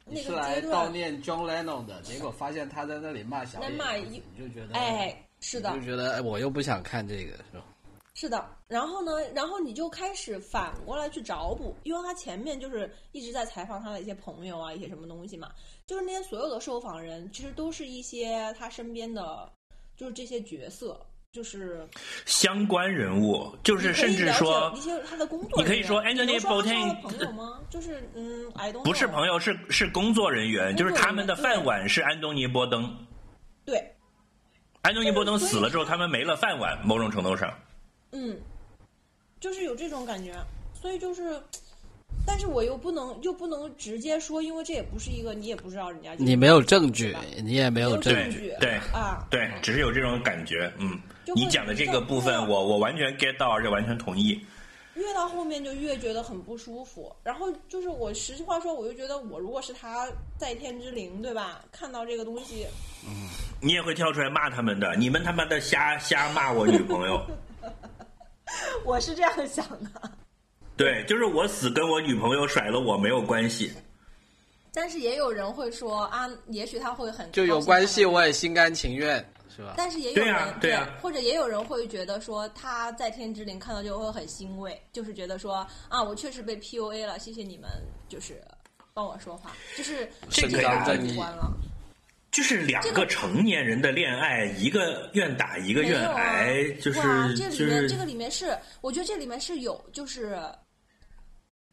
[0.06, 0.88] 那个阶段。
[0.88, 3.68] 悼念 John Lennon 的结果，发现他在那里骂小野，
[4.08, 7.66] 你就觉得哎，是的，就觉得哎，我又不想看这个，是吧？
[8.14, 15.52] 是的，然后呢，然后你就开始反过来去找补，因为他前面就是一直在采访他的一些朋友啊，一些什么东西嘛，
[15.86, 19.52] 就是那些所有的受访人，其实都是一些他身边的，
[19.98, 20.98] 就是这些角色，
[21.34, 21.84] 就是
[22.26, 27.58] 相关人物，就是甚至说一些他的工作，你可以说能说他是 Bourdain- 朋友吗？
[27.68, 28.48] 就是嗯
[28.84, 32.88] 不是朋友，是是工作人员，就是他们的饭碗是安东尼·波登。
[33.64, 33.84] 对，
[34.82, 37.52] 安东尼·波登死了之后，他们没了饭碗，某种程度上。
[38.12, 38.38] 嗯，
[39.40, 40.36] 就是有这种感觉，
[40.72, 41.42] 所以就是，
[42.24, 48.54] 但是我又不能又不能直接说，因为这也不是一个你也不知道人家你没有证据，你也没有证据。
[48.60, 50.72] 对啊，对，只是有这种感觉。
[50.78, 50.96] 嗯，
[51.34, 54.44] 你讲的这个部分，让我我完全 get 到，而且完全同意。
[54.94, 57.14] 越到后面就越觉得很不舒服。
[57.22, 60.06] 然后就是我实话说，我就觉得我如果是他
[60.38, 61.64] 在天之灵，对吧？
[61.72, 62.66] 看到这个东西，
[63.04, 63.28] 嗯
[63.60, 67.20] 你也会跳出来骂他们的，你们他妈的瞎瞎骂我女朋友。
[68.84, 70.10] 我是这样想的。
[70.76, 73.72] 对，就是我死跟我女朋友甩了我没有关系。
[74.72, 79.74] 但是也有人会说啊，也许他会很就有关系，我也心甘情愿，是吧？
[79.76, 87.70] 但是也有对人啊对啊或者也有人会觉得说他在天之灵看到就会很欣慰，就是觉得说啊，我确实被 PUA 了，谢谢你们，
[88.08, 88.42] 就是
[88.92, 90.62] 帮我说话，就是这个。
[92.32, 100.36] 就是两个成年人的恋爱，一个愿打，一个愿挨，就是哇，这里就是面这个里面是，我觉得这里面是有，就是。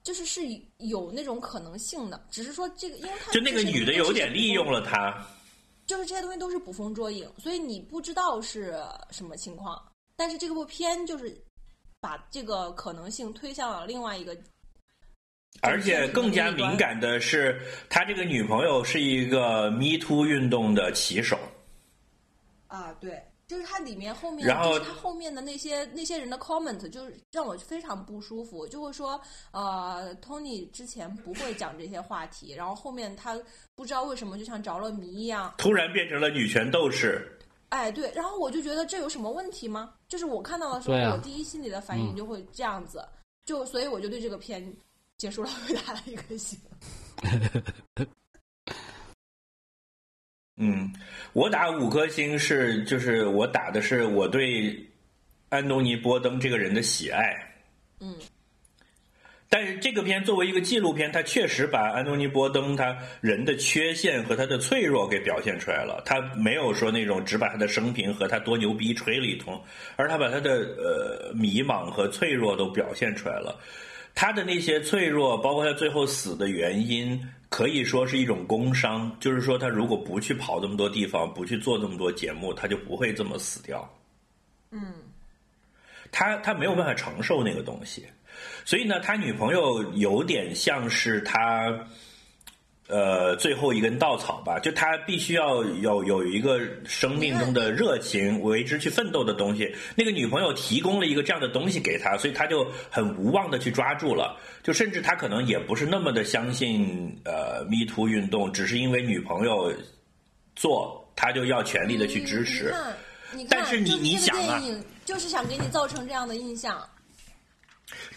[0.04, 0.42] 就是是
[0.78, 4.72] 有那种可能性的，只是说这个，因为他就那个女的有点利用。
[4.72, 5.16] 了他。
[5.92, 9.78] 就是这些东西都是捕风捉影，所以你不知道是什么情况。
[10.16, 11.38] 但是这部片就是
[12.00, 14.34] 把这个可能性推向了另外一个，
[15.60, 21.38] 而且更加敏感的是，他这个女朋友是一个 Me Too 运动的旗手。
[22.68, 23.22] 啊，对，
[23.52, 29.20] 就是它里面后面，然后就是它后面的那些那些人的 comment，就是让我非常不舒服，就会说，
[29.52, 33.38] 呃，Tony 之前不会讲这些话题，然后后面他
[33.76, 37.38] 不知道为什么就像着了迷一样，突然变成了女权斗士。
[37.68, 39.96] 哎，对，然后我就觉得这有什么问题吗？
[40.08, 43.06] 就是我看到的时候，啊我第一心里的反应就会这样子，
[43.46, 44.66] 就所以我就对这个片
[45.18, 46.58] 结束了会打了一颗星。
[50.58, 50.92] 嗯，
[51.34, 54.78] 我打五颗星是就是我打的是我对
[55.50, 57.36] 安东尼·波登这个人的喜爱。
[58.00, 58.16] 嗯，
[59.50, 66.02] 但是这个片作为一个纪录片，它确实把安东尼·波登他人的缺陷和他的脆弱给表现出来了。
[66.06, 69.60] 他没有说那种只把他的生平和他多牛逼吹了一通，
[69.96, 73.60] 而他把他的呃迷茫和脆弱都表现出来了。
[74.14, 77.20] 他的那些脆弱，包括他最后死的原因，
[77.50, 83.90] 可以说是一种工伤，就是说他如果不去跑这么多地方，不去做这么多节目，他就不会这么死掉。
[84.72, 84.94] 嗯，
[86.12, 88.06] 他他没有办法承受那个东西，
[88.64, 91.70] 所以呢，他女朋友有点像是他，
[92.92, 99.74] 呃，最后一根稻草吧，就他必须要有有一个生命中的热情，为之去奋斗的东西。
[99.96, 104.38] 那个女朋友提供了一个这样的东西给他，所以他就很无望的去抓住了。
[104.62, 109.74] 就甚至他可能也不是那么的相信呃 Me Too 运动，只是因为女朋友
[110.56, 112.76] 做，他就要全力的去支持。
[113.50, 114.62] 但是你你想啊
[115.06, 116.86] 就是想给你造成这样的印象，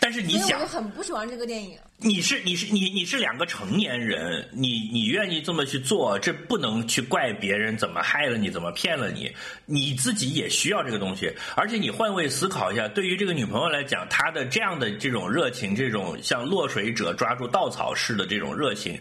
[0.04, 1.78] 但是你想我，很不喜欢这个电影。
[1.96, 11.32] 你是你是你你是两个成年人，你你愿意这么去做，这不能去怪别人怎么害了你，怎么骗了你，你自己也需要这个东西。
[11.56, 19.00] 而且你换位思考一下，对于这个女朋友来讲，她的这样的这种热情，这种像落水者抓住稻草似的这种热情。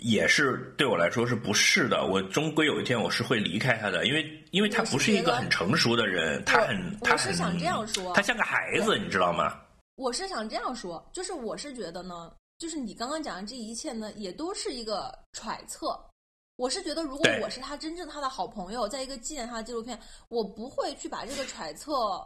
[0.00, 9.54] 也是对我来说是不是的，我终归有一天我是会离开她的，因为因为她不是一个很成熟的人，她很我她很是想这样说她像个孩子，你知道吗？
[9.98, 16.00] 我是想这样说，就是我是觉得呢，就是你刚刚讲的这一切呢，也都是一个揣测。
[16.54, 22.24] 我是觉得，如果我是他真正他的好朋友，在一个纪念他的纪录片，我不会去把这个揣测，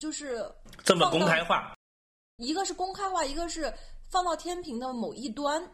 [0.00, 0.44] 就是
[0.84, 1.72] 这么公开化，
[2.38, 3.72] 一个是公开化，一个是
[4.10, 5.64] 放到天平的某一端，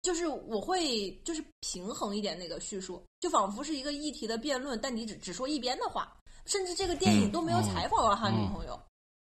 [0.00, 6.16] 就是我会就是平衡一点那个叙述，就仿佛是一个议题的辩论，但你只只说一边的话，
[6.46, 8.80] 甚至这个电影嗯都没有采访到他女朋友，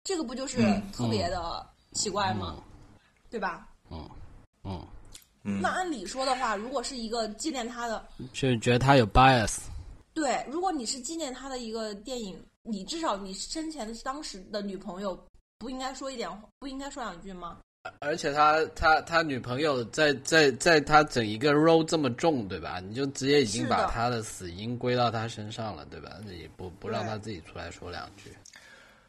[0.04, 2.56] 这个不就是嗯特别的奇怪吗？
[3.30, 3.68] 对吧？
[3.90, 4.08] 嗯，
[4.64, 9.58] 嗯那按理说的话，如果是一个纪念他的，就是觉得他有 bias。
[10.12, 15.18] 对，如果你是纪念他的一个电影，你至少你生前的当时的女朋友
[15.58, 17.58] 不应该说一点，不应该说两句吗？
[18.00, 22.78] 而且他他他女朋友在在在他整一个 role 这么重，对吧？
[22.80, 26.18] 你就直接已经把他的死因归到他身上了，对吧？
[26.26, 28.30] 也不不让他自己出来说两句。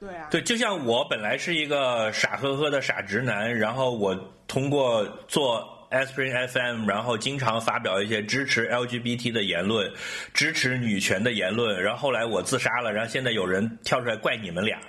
[0.02, 4.16] 对啊，对，就像我本来是一个傻呵呵的傻直男，然后我
[4.48, 9.94] 通过做 Aspirin FM，然后经常发表一些支持 LGBT 的言论，
[10.34, 14.80] 支持女权的言论，然后后来我自杀了，然后现在有人跳出来怪你们俩，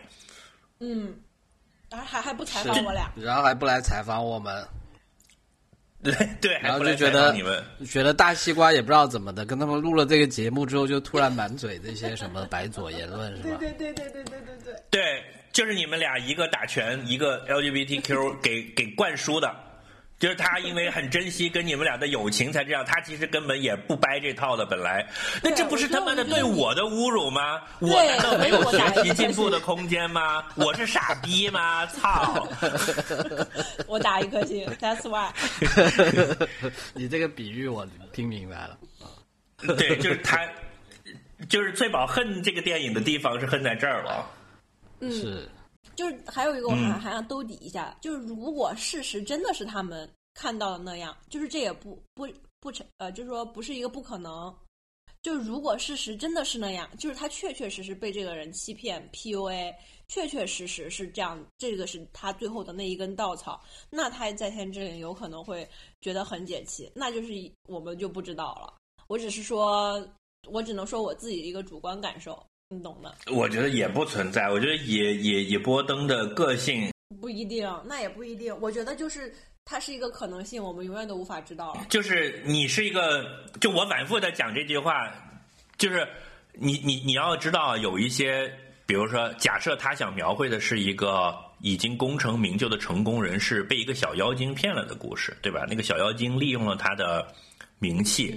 [0.80, 1.14] 嗯，
[1.90, 4.66] 然后还还不采访我俩，然后还不来采访我们，
[6.02, 7.62] 对对，然后就觉得你们。
[7.86, 13.56] 觉得大西瓜也不知道怎么的，跟他们录了这个节目之后，就突然满嘴这些什么白左言论，是吧？
[13.60, 14.74] 对对对对对对对。
[14.90, 19.54] 对，就是你们俩一个打拳，一个 LGBTQ 给给灌输的，
[20.22, 25.04] 就是他因为很珍惜跟你们俩的友情才这样，他其实根本也不掰这套的，本来，
[25.42, 27.60] 那这不是他妈的对我的侮辱吗？
[27.80, 30.44] 我对难道没有学习进步的空间吗？
[30.54, 31.84] 我是傻逼吗？
[31.86, 32.46] 操！
[33.88, 35.32] 我打一颗星，That's why。
[36.94, 38.78] 你这个比喻我听明白了。
[39.76, 40.38] 对，就是他，
[41.48, 44.30] 就是翠宝恨这个电影的地方是恨在这儿了。
[45.00, 45.48] 嗯，是，
[45.96, 52.26] 就是还有一个我还嗯还想兜底一下，就是如果事实真的是他们看到的那样，就是这也不不
[52.60, 54.54] 不成呃，就是说不是一个不可能。
[55.20, 59.72] 就如果事实真的是那样，就是他确确实实被这个人欺骗 PUA，
[60.08, 65.68] 确确实实是这样，这个是他最后的那一根稻草，那他在天之灵有可能会
[66.00, 67.28] 觉得很解气，那就是
[67.68, 68.74] 我们就不知道了。
[69.06, 70.04] 我只是说，
[70.48, 73.14] 我只能说我自己的一个主观感受，你懂的。
[73.30, 78.56] 我觉得也不存在，我觉得野野野波登的个性不一定，那也不一定。
[78.60, 79.32] 我觉得就是
[79.64, 81.76] 它是一个可能性，我们永远都无法知道。
[81.88, 83.24] 就是你是一个，
[83.60, 85.12] 就我反复的讲这句话，
[85.76, 86.08] 就是
[86.54, 88.50] 你你你要知道，有一些，
[88.86, 95.66] 比如说，假设他想描绘的是一个已经功成名就的成功人士被一个小妖精骗了的故事，对吧？
[95.68, 97.26] 那个小妖精利用了他的
[97.78, 98.34] 名气，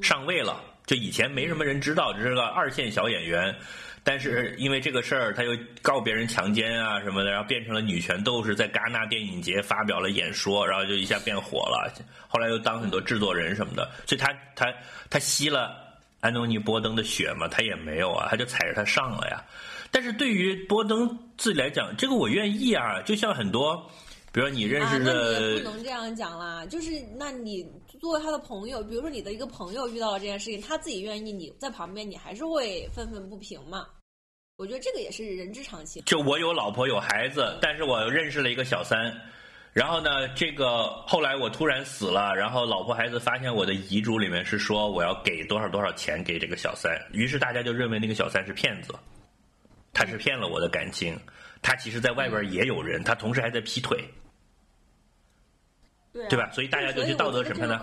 [0.00, 0.62] 上位了。
[0.86, 3.54] 就以前没什么人知道，只是个二线小演员，
[4.02, 11.92] 但是因为这个事儿，他又告别人强奸啊什么的，然后变成了女权斗士，在戛纳电影节发表了演说，然后就一下变火了。
[12.28, 14.72] 后来又当很多制作人什么的，所以他他
[15.08, 15.76] 他吸了
[16.20, 19.42] 安东尼·波登的血嘛，他也没有啊，他就踩着他上了呀。
[19.90, 23.90] 但是对于波登自己来讲，这个我愿意啊，就像很多，
[24.32, 26.64] 比如说你认啊，识的也不能这样讲啦。
[26.64, 27.62] 就是，那你
[28.00, 33.86] 作为他的朋友，比如说你的一个朋友遇到了这件事情，他自己愿意，你在旁边，你还是会愤愤不平嘛。
[34.56, 36.02] 我觉得这个也是人之常情。
[36.06, 39.12] 就我有老婆有孩子，但是我认识了一个小三，
[39.74, 48.94] 然后呢，这个后来我突然死了，然后老婆孩子发现我的遗嘱里面是说我要给多少多少钱给这个小三，于是大家就认为那个小三是骗子，
[49.92, 51.18] 他是骗了我的感情，
[51.60, 54.02] 他其实在外边也有人，他同时还在劈腿，
[56.12, 56.50] 对、啊、对吧？
[56.52, 57.82] 所以大家就去道德审判他。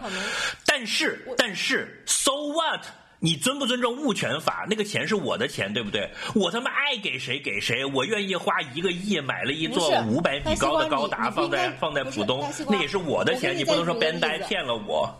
[0.65, 2.81] 但是，但是，so what？
[3.21, 4.65] 你尊不尊重物权法？
[4.69, 6.09] 那个钱是我的钱，对不对？
[6.35, 15.13] 我他妈爱给谁给谁，我愿意花一个亿买了一座五百米高的高达，放在放在浦东那也是我的钱，你你不能说再举个 Ben 呆例子骗了我。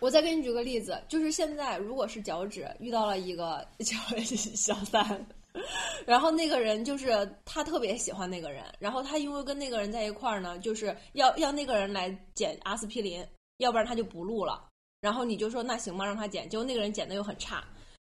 [0.00, 3.96] 我再给你举个例子，就是现在如果是脚趾遇到了一个小
[4.56, 5.26] 小三，
[6.04, 13.24] 然后那个人就是他特别喜欢那个人，然后他因为跟那个人在一块儿呢，就是要要那个人来捡阿司匹林，
[13.58, 14.62] 要不然他就不录了。
[15.00, 17.62] 然后你就说那行吧，让他捡，结果那个人捡的又很差。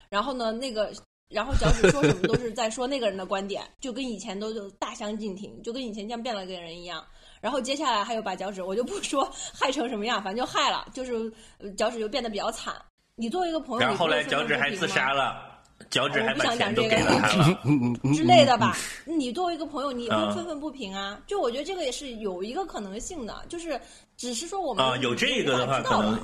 [0.10, 0.92] 然后呢，那个
[1.30, 7.04] 然后脚趾说什么都是在说那个人的观点，就跟以前都就大相径庭，就跟以前像变了个人一样。
[7.42, 12.76] 然后接下来还有把脚趾，我就不说害成什么样，反正就害了，就是呃脚趾就变得比较惨。
[13.16, 15.49] 你作为一个朋友，然后后来脚趾还自杀了了，
[15.90, 17.60] 脚趾还我不想把钱都讲这个给了他了。
[18.14, 18.78] 之类的吧？
[19.06, 21.20] 你作为一个朋友，你会嗯愤愤不平啊？
[21.26, 23.80] 就我觉得这个也是有一个可能性的，就是
[24.18, 26.20] 只是说我们啊，有这个的话，可能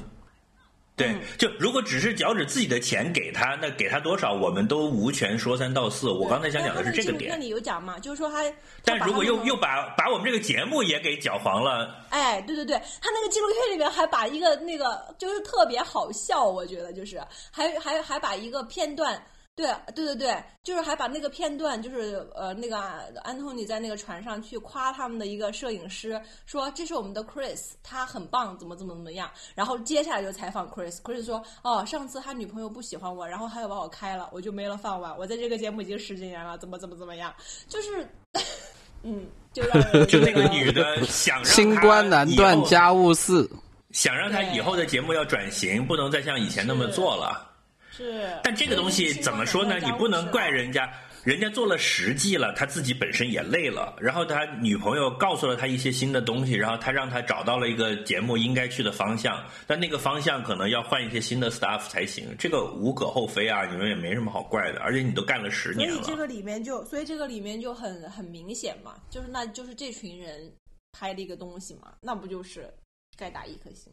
[0.95, 6.09] 对嗯，就如果只是脚趾自己的钱给他，那给他多少，我们都无权说三道四。
[6.09, 8.43] 我刚才想讲的是这个点，那你有讲嘛，就是说他，
[8.83, 17.19] 但如果又又把把把我们这个节目也给搅黄了，哎，对对对，他那个纪录片里面还把一个那个就是特别好笑，我觉得就是
[17.51, 19.21] 还还还把一个片段。
[19.55, 22.77] 对对对对，就是还把那个片段，就是呃，那个
[23.23, 29.31] 安东尼在那个船上去夸他们的一个摄影师，说这是我们的 Chris，他很棒，怎么怎么怎么样。
[29.55, 35.17] 然后接下来就采访 Chris，Chris 说，哦，上次他女朋友不喜欢我，然后他又把我开了，我就没了饭碗。
[35.17, 37.33] 我在这个节目已经十几年了，怎么怎么怎么样，
[37.69, 38.05] 就是，
[39.03, 43.49] 嗯，就让 就那个女的想让清官难断家务事，
[43.91, 47.54] 想让他以后的节目要转型，不能再像以前那么做了。
[47.95, 49.77] 是，但这个东西怎么说呢？
[49.79, 50.91] 你不能怪人家。
[51.23, 70.53] 人家做了十季了，他自己本身也累了，然后他女朋友告诉了他一些新的东西，然后他让他找到了一个节目应该去的方向，但那个方向可能要换一些新的 staff 才行，这个无可厚非啊，你们也没什么好怪的，而且你都干了十年了，所以这个里面就，所以这个里面就很很明显嘛，就是那就是这群人
[70.91, 72.71] 拍的一个东西嘛，那不就是
[73.17, 73.91] 该打一颗星，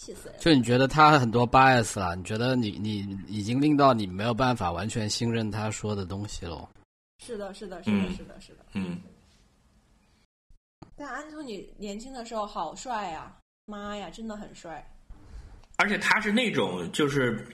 [0.00, 0.40] 气死人！
[0.40, 2.16] 就你觉得他很多 bias 了？
[2.16, 6.66] 你觉得你你已经令到你没有办法完全信任他说的东西喽？
[7.18, 8.64] 是的，是的，是的，嗯是的，是的。
[8.72, 8.98] 嗯，
[10.96, 13.30] 但安东尼年轻的时候好帅呀、
[13.66, 14.82] 妈呀，真的很帅。
[15.76, 17.46] 而且他是那种就是。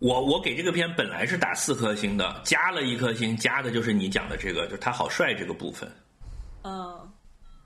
[0.00, 5.90] 我我给这个片本来是打四颗星的，加了一颗星，加的就是你讲的这个，就是他好帅这个部分。
[6.62, 7.12] 嗯，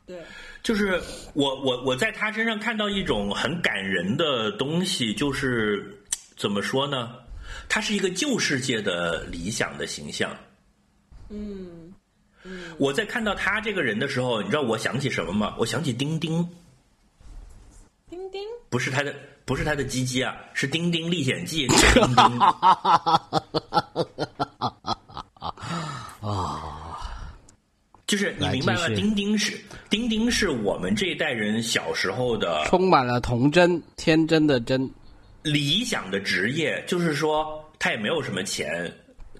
[0.06, 0.24] 对，
[0.62, 1.02] 就是
[1.34, 6.00] 我我我在他身上看到一种很感人的东西，就是
[6.36, 7.14] 怎么说呢？
[7.68, 10.34] 他是一个旧世界的理想的形象。
[11.28, 11.92] 嗯
[12.44, 15.54] 嗯，我在看到他这个人的时候，你知道我想起什么吗？
[15.58, 16.48] 我想起丁丁，
[18.08, 18.40] 丁丁，
[18.70, 22.38] 不是他的，不是他的鸡鸡啊，是《丁丁历险记》丁丁。
[28.12, 28.80] 就是你明白吗？
[28.82, 29.58] 来继续丁丁是
[29.88, 34.86] 丁丁是我们这一代人小时候的充满了童真、天真的真。
[35.42, 38.94] 理想的职业，就是说他也没有什么钱，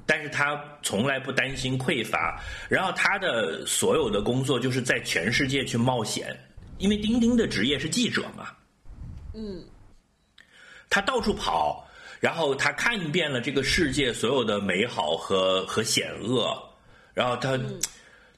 [0.06, 2.40] 但是他从来不担心匮乏。
[2.66, 6.34] 然后他的所有的工作就是在全世界去冒险，
[6.78, 8.48] 因为丁丁的职业是记者嘛，
[9.34, 9.62] 嗯
[10.88, 11.86] 他到处跑，
[12.20, 16.56] 然后他看遍了这个世界所有的美好和和险恶，
[17.12, 17.60] 然后他。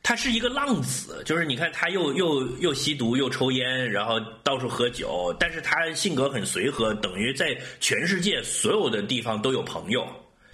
[0.06, 10.06] 他是一个浪子，就是你看他又又又吸毒又抽烟，然后到处喝酒，但是他性格很随和，等于在全世界所有的地方都有朋友，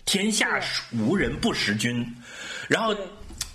[0.04, 0.60] 天下
[0.96, 2.06] 无人不识君。
[2.68, 2.94] 然后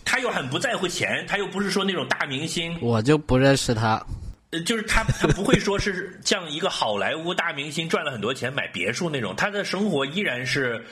[0.03, 4.05] 他又很不在乎钱，他又不是说那种大明星，我就不认识他。
[4.51, 10.85] 呃，就是他他不会说是像一个好莱坞大明星赚了很多钱买别墅那种，他的生活依然是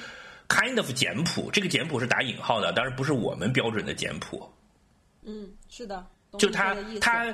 [0.47, 4.49] kind of 简朴，这个简朴是打引号的，当然不是我们标准的简朴。
[5.25, 7.33] 嗯，是的，懂就他他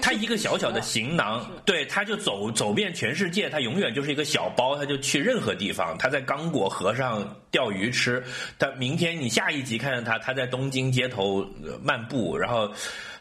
[0.00, 5.98] 他一个小小的行囊，对，他就走走遍全世界，他永远就是一个小包，他就去任何地方。
[5.98, 8.22] 他在刚果河上钓鱼吃，
[8.58, 12.72] 他明天你下一集看见他，他在东京街头呃漫步，然后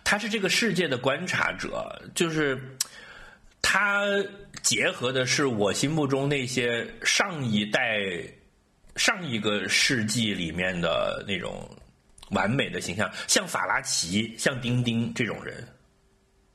[0.03, 2.59] 他是这个世界的观察者，就是
[3.61, 4.05] 他
[4.61, 7.99] 结合的是我心目中那些上一代、
[8.95, 11.67] 上一个世纪里面的那种
[12.31, 15.67] 完美的形象，像法拉奇、像丁丁这种人。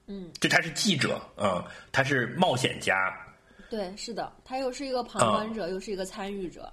[0.07, 2.95] 嗯，就他是记者，嗯，他是冒险家，
[3.71, 6.71] 对，是的，他又是一个旁啊观者，又是一个参与者。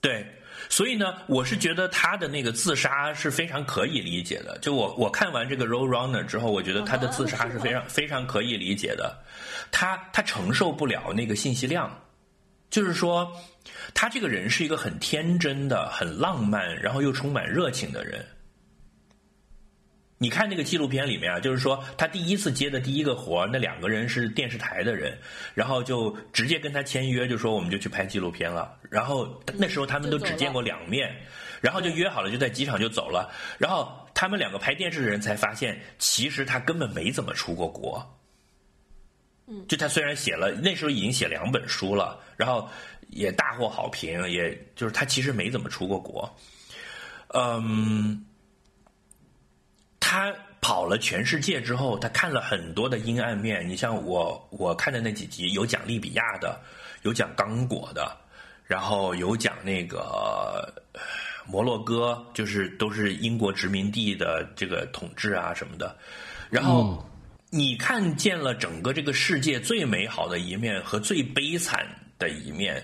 [0.00, 0.26] 对，
[0.68, 4.58] 所以呢，我是觉得他的那个自杀是非常可以理解的。
[4.58, 9.16] 就我我看完这个《Road Runner》之后，我觉得他的自杀是非常非常可以理解的。
[9.70, 11.90] 他他承受不了那个信息量，
[12.74, 13.32] 就是说，
[13.94, 18.26] 他这个人是一个很天真的、很浪漫，然后又充满热情的人。
[20.18, 25.16] 你看那个纪录片里面啊，就是说他第一次接的第一个活儿，那两个人是电视台的人，
[25.54, 28.76] 然后就直接跟他签约，就说我们就去拍纪录片了。
[28.90, 31.14] 然后那时候他们都只见过两面，
[31.60, 33.32] 然后就约好了，就在机场就走了。
[33.56, 38.04] 然后他们两个拍电视的人才发现，其实他根本没怎么出过国。
[39.46, 42.68] 嗯，就他虽然写了，那时候已经写两本书了，然后
[43.10, 46.36] 也大获好评，也就是他其实没怎么出过国。
[47.28, 48.24] 嗯。
[50.06, 53.66] 他跑了全世界之后，他看了很多的阴暗面。
[53.66, 56.60] 你像我，我看的那几集，有讲利比亚的，
[57.02, 58.14] 有讲刚果的，
[58.66, 61.02] 然后有讲那个呃
[61.46, 65.96] 摩洛哥，就是都是英国殖民地的这个统治啊什么的。
[66.50, 67.02] 然后
[67.48, 71.88] 你看见了整个这个世界最美好的一面和最悲惨
[72.28, 72.82] 的一面，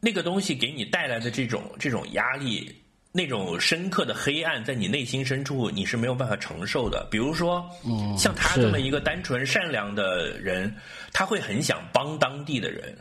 [0.00, 2.74] 那个东西给你带来的这种这种压力。
[3.16, 7.06] 那种深刻的黑暗在你内心深处，你是没有办法承受的。
[7.12, 10.74] 比如说，嗯像他这么一个单纯善良的人，
[11.12, 12.92] 他会很想帮当地的人。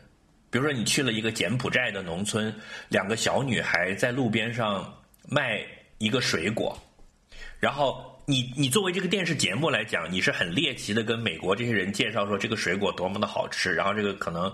[0.51, 2.53] 比如说，你去了一个柬埔寨的农村，
[2.89, 4.87] 两个小女孩在路边上
[5.27, 5.65] 卖
[5.97, 6.77] 一个水果，
[7.59, 14.51] 然后你你作为这个电视节目来讲，你是很猎奇的跟美国这些人介绍说这个水果多么的好吃，然后这个可能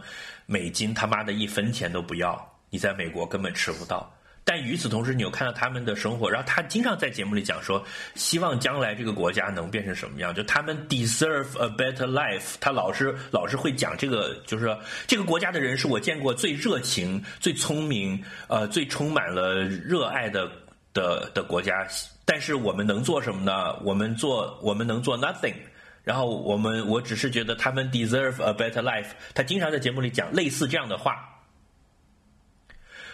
[0.48, 4.12] 美金他妈的一分钱都不要，你在美国根本吃不到。
[4.44, 12.56] 但与此同时，你又看到他们的生活，然后他经常在节目里讲说，希望将来这个国家能变成什么样，就他们 deserve a better life。
[12.60, 20.50] 他老是老是会讲这个，就是说这个国家的人是我见过最热情、最聪明、呃最充满了热爱的
[20.92, 21.88] 的的国家。
[22.30, 23.76] 但是我们能做什么呢？
[23.82, 25.56] 我们做我们能做 nothing。
[26.04, 29.08] 然后我们我只是觉得他们 deserve a better life。
[29.34, 31.28] 他经常在节目里讲类似这样的话。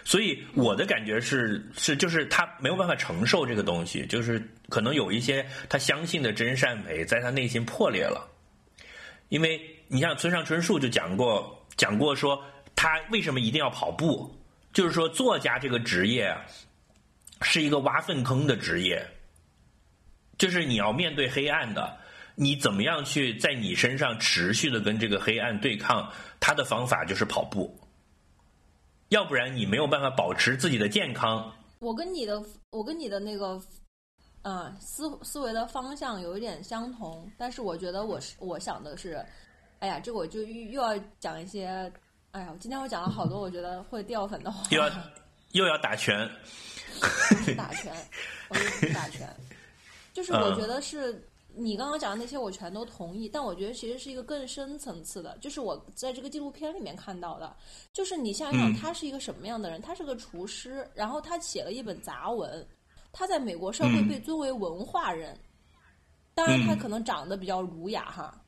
[0.04, 4.38] 所以我的感觉是是就是他没有办法承受这个东西，就是
[4.68, 8.28] 可能有一些他相信的真善美在他内心破裂了。
[9.30, 9.58] 因为
[9.88, 12.38] 你像村上春树就讲过讲过说
[12.74, 14.30] 他为什么一定要跑步，
[14.74, 16.36] 就是说作家这个职业
[17.42, 19.06] 是一个挖粪坑的职业，
[20.38, 21.96] 就是你要面对黑暗的，
[22.34, 26.10] 你怎么样去在你身上持续的跟这个黑暗对抗？
[26.40, 27.78] 他的方法就是跑步。
[29.10, 31.52] 要不然你没有办法保持自己的健康。
[31.78, 33.60] 我跟你的，我跟你的那个，
[34.42, 39.24] 呃，思思维的方向有一点相同，但是我觉得我是我想的是，
[39.78, 41.68] 哎呀，这个我就又又要讲一些，
[42.32, 44.66] 哎呀，今天我讲了好多，我觉得会掉粉的话。
[44.70, 44.90] 又要
[45.52, 46.28] 又要打拳，
[47.54, 47.92] 打拳，
[48.48, 49.28] 我不是打拳，
[50.12, 51.26] 就是我觉得是。
[51.58, 57.56] 你刚刚讲的那些我全都同意，但我觉得其实是一个更深层次的，就是我在这个纪录片里面看到的，
[57.94, 59.80] 就是你想想他是一个什么样的人？
[59.80, 62.68] 他是个厨师，然后他写了一本杂文，
[63.10, 65.34] 他在美国社会被尊为文化人，
[66.34, 68.38] 当然他可能长得比较儒雅哈，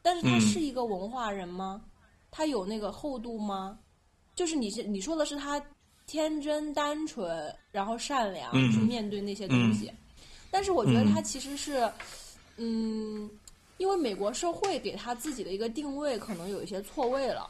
[0.00, 1.82] 但是他是一个文化人吗？
[2.30, 3.78] 他有那个厚度吗？
[4.34, 5.62] 就是你是你说的是他
[6.06, 9.92] 天真单纯，然后善良去面对那些东西，
[10.50, 11.90] 但是我觉得他其实是。
[12.58, 13.28] 嗯，
[13.76, 17.46] 因为美国社会给他自己的一个定位可能有一些错位了。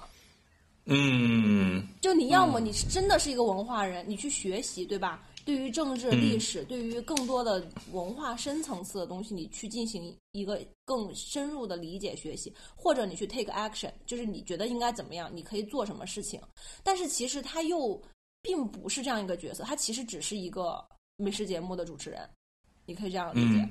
[0.87, 5.23] 嗯，就你要么你是真的是一个文化人，你去学习，对吧？
[5.45, 16.41] 对于政治、历史，对于更多的文化深层次的东西，你去进行一个更深入的理解学习，或者你去 take action，就是你觉得应该怎么样，你可以做什么事情。
[16.83, 18.03] 但是其实他又
[18.47, 20.83] 并不是这样一个角色，他其实只是一个
[21.17, 22.29] 美食节目的主持人，
[22.85, 23.69] 你可以这样理解。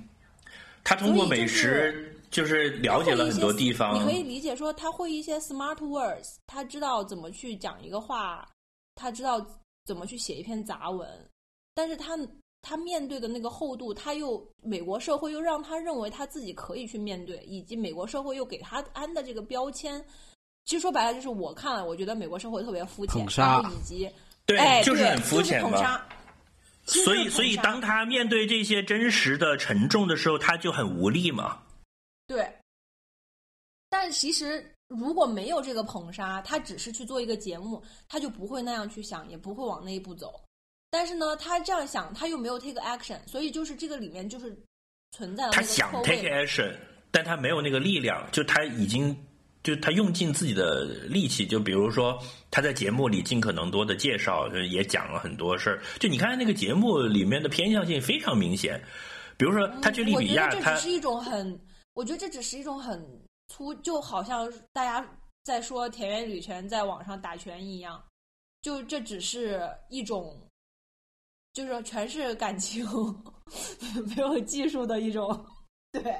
[0.83, 3.95] 他通过美食就是了解了很多地方。
[3.95, 8.47] 你可以理解说，他会一些 smart words，他知道怎么去讲一个话，
[8.93, 9.43] 他知道
[9.85, 11.09] 怎么去写一篇杂文。
[11.73, 12.17] 但是他
[12.61, 20.03] 他面对的那个厚度，他又美国社会又让他认为他自己可以去面对，以及美国社会又给他安的这个标签，
[20.65, 24.07] 其实说白了就是我看了，我觉得美国社会特别肤浅，然后以及
[24.45, 26.01] 对，就是很肤浅嘛。
[26.85, 31.59] 所以，所以当他面对这些真实的沉重的时候，他就很无力嘛。
[32.27, 32.47] 对。
[33.89, 40.39] 但其实如果没有这个捧杀，他只是去做一个节目，他就不会那样去想，也不会往那一步走。
[40.91, 44.55] 但是呢，他这样想，他又没有 take action，所以就是这个里面就是
[45.11, 46.75] 存在了他想 take action，
[47.09, 49.15] 但他没有那个力量，就他已经。
[49.65, 55.81] 就他用尽自己的力气，就比如说他在节目里尽可能多的介绍，也讲了很多事儿。
[55.99, 58.79] 就你看那个节目里面的偏向性非常明显，
[59.37, 61.59] 比如说他去利比亚，他只是一种很，
[61.95, 63.03] 我觉得这只是一种很
[63.47, 65.03] 粗，就好像大家
[65.43, 67.99] 在说田园女权在网上打拳一样，
[68.61, 70.39] 就这只是一种，
[71.53, 72.85] 就是全是感情，
[74.15, 75.43] 没有技术的一种，
[75.91, 76.15] 对。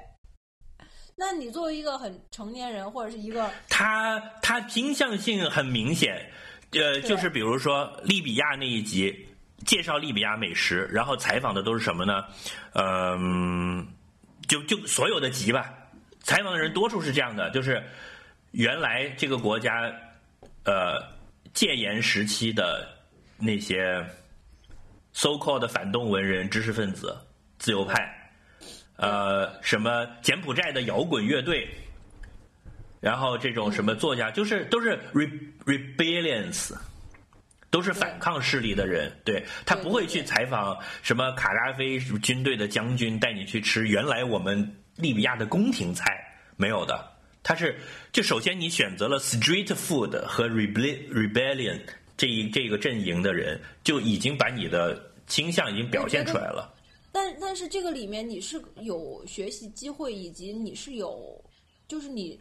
[1.17, 6.29] 那你作为一个很成年人，或者是一个他他倾向性很明显，
[6.71, 9.25] 呃，就是比如说利比亚那一集
[9.65, 12.25] 介绍利比亚美食，然后采访的都是什么呢？
[12.73, 13.87] 嗯，
[14.47, 15.73] 就就所有的集吧，
[16.21, 17.81] 采访的人多数是这样的，就是
[18.51, 19.89] 原来这个国家
[20.65, 21.01] 呃
[21.53, 22.85] 戒严时期的
[23.37, 24.05] 那些
[25.13, 27.17] so called 反动文人、知识分子、
[27.57, 28.14] 自由派。
[28.97, 31.67] 呃，什么柬埔寨的摇滚乐队，
[33.01, 35.29] 然后这种什么作家，就是都是 re
[35.65, 36.73] rebellions，
[37.69, 39.11] 都是反抗势力的人。
[39.25, 46.05] 对他不会去采访什么卡扎菲军队的将军，带你去吃原来我们利比亚的宫廷菜，
[46.55, 47.11] 没有的。
[47.43, 47.77] 他是
[48.11, 51.79] 就首先你选择了 street food 和 rebellion
[52.17, 56.73] 这一这个阵营的人，就已经把你的倾向已经表现出来了。
[57.15, 61.41] 但但是这个里面你是有学习机会，以及你是有，
[61.87, 62.37] 就是你，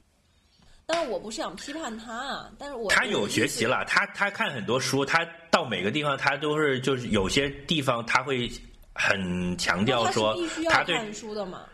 [0.84, 8.50] 但是我不是想批判他啊，但是我他有学习了，他他看很多书，他到每个地方他都是就是有些地方他会
[8.92, 10.36] 很强调说
[10.68, 11.66] 他对看书的嘛，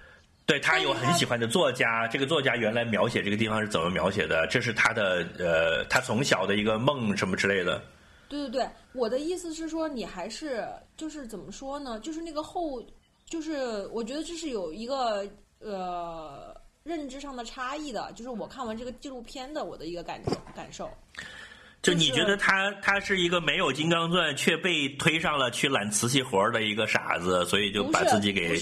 [0.45, 7.83] 对他有很喜欢的作家，这个作家原来描写这个地方是怎么描写的，这是他的呃他从小的一个梦什么之类的。
[8.29, 10.65] 对对对，我的意思是说，你还是
[11.01, 11.99] 就是怎么说呢？
[12.01, 12.85] 就是那个后，
[13.25, 15.27] 就是我觉得这是有一个
[15.61, 20.91] 呃认知上的差异的，就是我看完这个纪录片的我的一个感受感受。
[21.81, 28.61] 就就是你觉得他他是一个没有金刚钻却被推上了去揽瓷器活儿的一个傻子，所以就把自己给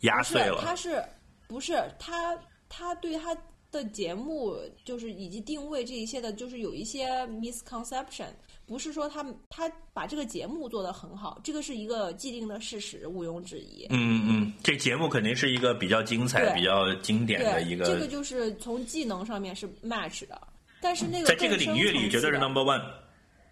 [0.00, 0.60] 压碎了。
[0.62, 1.02] 他是
[1.48, 3.34] 不是他他对他
[3.70, 4.54] 的节目
[4.84, 8.28] 就是以及定位这一些的，就是有一些 misconception，
[8.72, 13.86] 不是说他他把这个节目做得很好，这个是一个既定的事实，毋庸置疑。
[13.90, 20.40] 嗯嗯，这节目肯定是一个比较精彩、对比较经典的一个这个就是从技能上面是 match 的，
[20.80, 22.82] 但是那个在这个领域里绝对是 number one。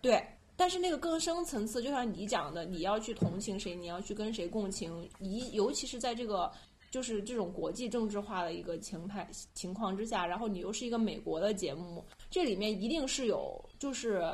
[0.01, 6.51] 对，但是那个更深层次，就像你讲的，你要去同情谁，你要去跟谁共情，一尤其是在这个
[6.91, 14.33] 就是这种国际政治化的一个情态情况之下，然后你又是一个美国的节目，这里面一定是有就是。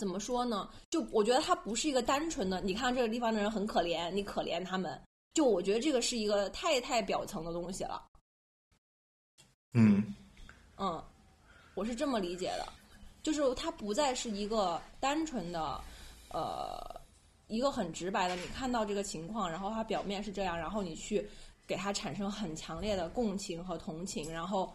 [0.00, 0.66] 怎么说呢？
[0.88, 4.98] 就我觉得它不是一个单纯的，你看这个地方的人很可怜，你可怜他们。
[5.34, 8.02] 就我觉得这个是一个太太表层的东西了。
[9.74, 10.14] 嗯
[10.78, 11.04] 嗯，
[11.74, 12.66] 我是这么理解的，
[13.22, 15.78] 就是它不再是一个单纯的，
[16.30, 17.00] 呃，
[17.46, 21.28] 一个很直白的，你看到这个情况，然后它表面是这样，然后你去
[21.66, 24.72] 给它产生很强烈的共情和同情，然后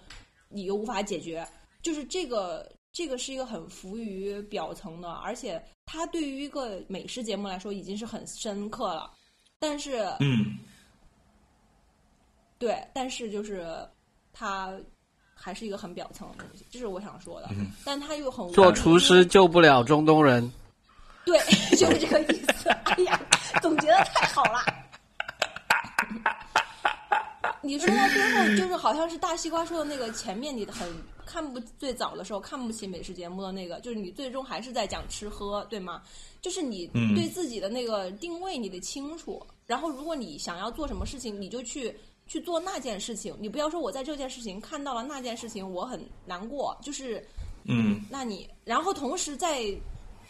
[0.48, 1.46] 你又无法解决，
[1.82, 9.12] 就是这个这个是一个很浮于表层的，而且它对于一个美食节目来说已经是很深刻了，
[9.60, 10.58] 但是嗯，
[12.58, 13.68] 对，但是就是
[14.32, 14.74] 它
[15.34, 17.50] 还是一个很表层的东西，这是我想说的。
[17.84, 20.50] 但它又很做厨师救不了中东人。
[21.26, 21.38] 对，
[21.76, 22.70] 就是这个意思。
[22.70, 23.20] 哎呀，
[23.62, 24.64] 总结的太好了。
[27.62, 30.88] 你说到最后，就是好像是大西瓜说的那个前面，你很
[31.26, 36.02] 看不最早的时候看不起美食节目的那个，就是你最终还是在讲吃喝，对吗？
[36.42, 37.16] 就是你嗯。
[37.16, 41.96] 对自己的那个定位你得清楚，然后如果你想要做什么事情，你就去
[42.28, 47.26] 去做那件事情，你不要说我在这件事情看到了那件事情我很难过，就是
[47.64, 49.64] 嗯，那你然后同时在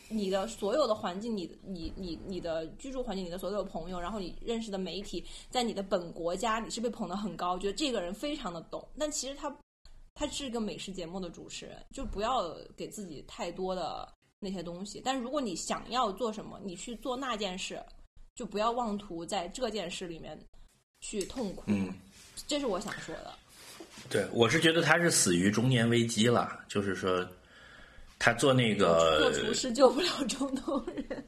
[0.07, 9.49] 你的所有的环境，你你你你的居住环境，你的所有朋友，然后你认识的媒体，在你的本国家，你是被捧得很高，觉得这个人非常的懂，但其实他
[10.15, 14.07] 他是一个美食节目的主持人，就不要给自己太多的
[14.39, 15.01] 那些东西。
[15.03, 17.83] 但如果你想要做什么，你去做那件事，
[18.33, 20.39] 就不要妄图在这件事里面
[21.01, 21.63] 去痛苦。
[21.67, 21.93] 嗯，
[22.47, 23.33] 这是我想说的。
[24.09, 27.27] 对，我是觉得他是死于中年危机了，就是说，
[28.17, 31.27] 他做那个做厨师救不了中东人。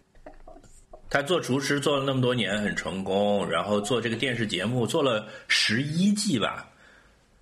[1.09, 6.71] 他做厨师做了那么多年很成功，然后做这个电视节目做了十一季吧。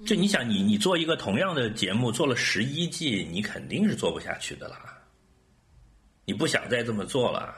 [0.05, 4.97] 就你想，你你做一个同样的节目做了十一季，你肯定是做不下去的啦。
[6.25, 7.55] 你不想再这么做了，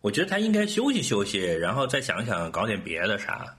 [0.00, 3.56] 我觉得他应该休息休息，然后再想想搞点别的啥，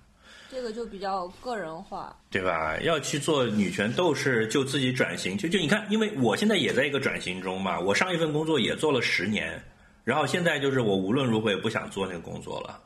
[0.49, 2.15] 这个就比较个人化。
[2.29, 2.77] 对吧？
[2.81, 9.61] 要去做女权斗士，就自己转型，就就你看，因为我现在也在一个转型中嘛，我上一份工作也做了十年，
[10.03, 12.81] 然后现在就是我无论如何也不想做那个工作了。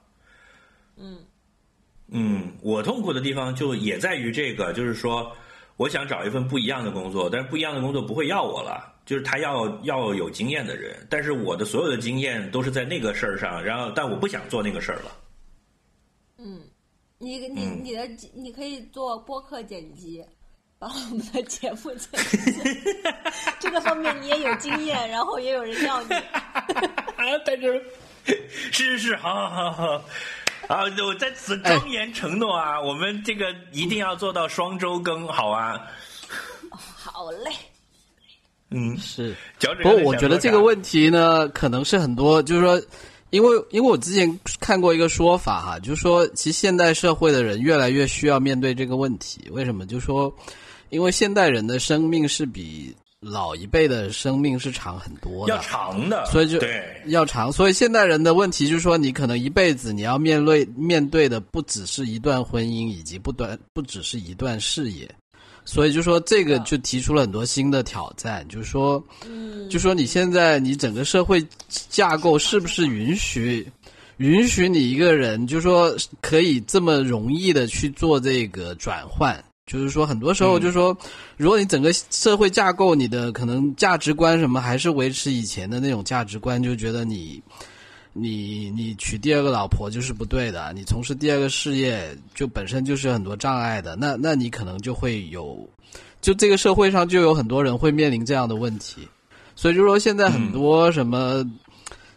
[0.98, 1.20] 嗯
[2.08, 5.32] 嗯，我痛苦的地方就也在于这个，就是说，
[5.78, 15.12] 我想找一份不一样的工作，但是不一样的工作不会要我了，就是他要要有经验的人，但是我的所有的经验都是在那个事儿上，然后但我不想做那个事儿了。
[16.38, 16.62] 嗯，
[17.18, 20.24] 你你嗯你的你可以做播客剪辑，
[20.78, 22.80] 把我们的节目剪辑。
[23.60, 26.14] 这个方面你也有经验，然后也有人要你。
[27.18, 27.84] 啊，但是
[28.26, 30.06] 是是是，好好好好。
[30.70, 30.84] 啊！
[31.06, 35.80] 我在此庄严承诺啊，我们这个一定要做到双周更，好啊。
[36.72, 37.52] 好嘞，
[38.72, 39.36] 嗯，是，
[39.82, 42.82] 不过我觉得这个问题呢，可能是很多，就是说，
[43.30, 49.48] 因为因为我之前看过一个说法哈，就是说，其实现代社会的人越来越需要面对这个问题。
[49.52, 49.86] 为什么？
[49.86, 50.34] 就是说，
[50.90, 52.94] 因为现代人的生命是比
[53.28, 57.52] 老一辈的生命是长很多的，要长的，所以就对，要长。
[57.52, 65.10] 所以现代人的问题就是说，你可能一辈子你要面对面对的不只是一段婚姻，以及不短不只是一段事业。
[65.68, 71.44] 所以就说这个就提出了很多新的挑战，就是说，嗯，就说你现在你整个社会
[71.90, 73.68] 架构是不是允许
[74.18, 79.44] 允许你一个人，就说可以这么容易的去做这个转换？
[79.66, 80.98] 就是说，很多时候嗯就是说，
[81.38, 87.42] 如果你整个社会架构，你的可能价值观什么还是维持以前的那种价值观，就觉得你。
[88.18, 95.68] 你你娶第二个老婆就是不对的，你从事第二个事业就本身就是很多障碍的，那那你可能就会有，
[96.22, 99.06] 就这个社会上就有很多人会面临这样的问题，
[99.54, 101.46] 所以就说现在很多什么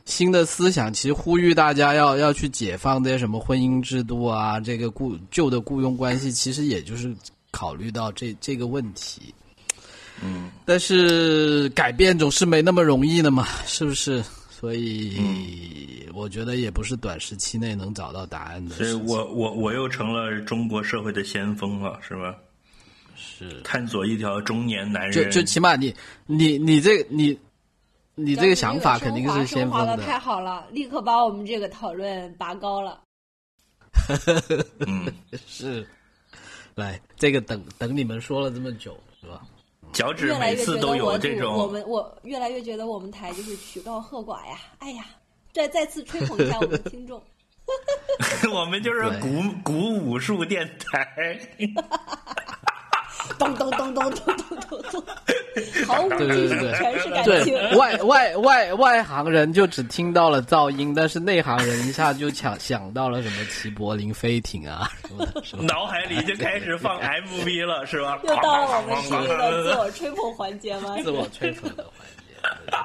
[0.05, 7.13] 新的思想，其实呼吁大家要要去解放这些什么婚姻制度啊，这个雇旧的雇佣关系，其实也就是
[7.59, 9.35] 考虑到这这个问题。
[10.23, 14.23] 嗯，但是改变总是没那么容易的嘛， 是不是？
[14.51, 18.93] 所以我觉得也不是短时期内能找到答案的所以。
[18.93, 22.35] 我我我又成了中国社会的先锋了，是吧？
[23.17, 25.93] 是探索一条中年男人，就就起码你
[26.27, 27.37] 你你这你
[28.15, 29.87] 你这个想法肯定是先锋的。
[29.87, 33.01] 升华的太好了，立刻把我们这个讨论拔高了。
[34.87, 35.07] 嗯，
[35.47, 35.87] 是，
[36.79, 39.43] 来这个等等你们说了这么久是吧？
[39.93, 44.59] 脚趾越来每次都越我主有这种我们我越来越觉得我们台就是曲高和寡呀！
[44.81, 45.07] 哎呀，
[45.53, 47.23] 再再次吹捧一下我们的听众。
[48.53, 49.29] 我们就是对鼓
[49.63, 51.39] 鼓武术电台，
[53.39, 55.05] 咚咚咚咚咚咚咚咚
[55.87, 68.19] 好 对对对全是感情外外外外行人就只听到了噪音但是内行人一下就抢想到了什么齐柏林飞艇啊什么什么脑海里就开始放 mv 了是吧？
[68.25, 70.97] 又到了我们新的自我吹捧环节吗？
[71.03, 72.35] 自我吹捧的环节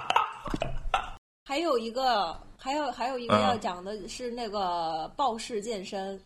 [1.46, 6.20] 还有一个还有还有一个要讲的是那个暴式健身。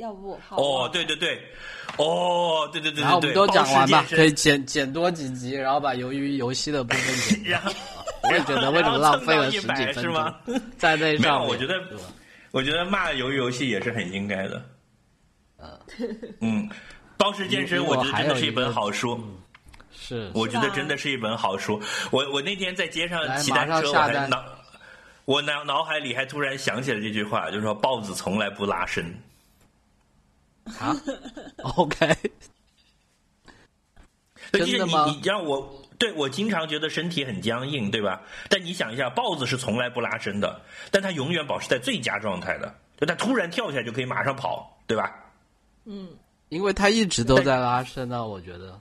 [0.00, 1.38] 要不好哦，对对对，
[1.96, 7.52] 哦，对对对对对，然后我们都讲完吧可以剪剪多几集，然后把由于游戏的部分剪掉。
[7.52, 7.72] 然 后
[8.24, 11.48] 我也觉得为什么浪费了十几然后蹭到100分是吗钟在那没有，上面？
[11.48, 11.74] 我觉得
[12.50, 14.62] 我觉得骂鱿鱼游戏也是很应该的。
[16.40, 16.68] 嗯，
[17.16, 19.22] 暴食健身，我觉得真的是一本好书。
[19.92, 21.80] 是我觉得真的是一本好书。
[22.10, 24.42] 我我那天在街上骑单车，我还脑
[25.26, 29.04] 我脑脑海里还突然想起了这句话，就是说豹子从来不拉伸。
[30.78, 30.96] 啊，
[31.76, 32.16] OK，
[34.52, 38.22] 对就是你真的吗你让我对我经常觉得身体很僵硬，对吧？
[38.48, 40.60] 但你想一下，豹子是从来不拉伸的，
[40.90, 45.14] 但它永远保持在最佳状态的，就它突然跳起来就可以马上跑，对吧？
[45.84, 46.08] 嗯，
[46.48, 48.78] 因为它一直都在拉伸啊，我觉得。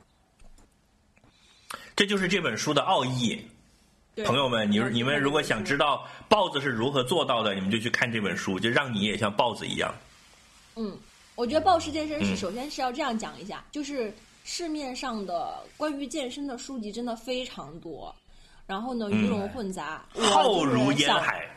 [1.96, 3.46] 这就是这本书的奥义。
[4.26, 9.94] 朋友们，你嗯你们如果想知道豹子是如何做到的，你们就去看这本书，就让你也像豹子一样。
[10.76, 10.98] 嗯，
[11.40, 14.14] 我觉得暴食健身是嗯首先是要这样讲一下，就是
[14.44, 18.14] 市面上的关于健身的书籍真的非常多，
[18.68, 21.50] 然后呢鱼龙混杂，浩如烟海。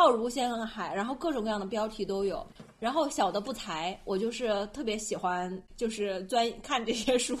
[0.00, 2.46] 浩如烟海，然后各种各样的标题都有。
[2.78, 7.36] 然后小的不才，我就是特别喜欢，就是专 看这些书。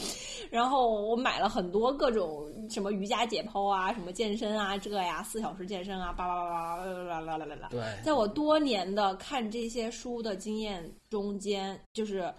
[0.52, 7.68] 然后我买了很多各种什么瑜伽解剖啊，什么健身啊，这呀四小时健身啊，叭叭叭叭啦啦啦啦啦。
[7.70, 12.30] 对，在我多年的看这些书的经验中间，就是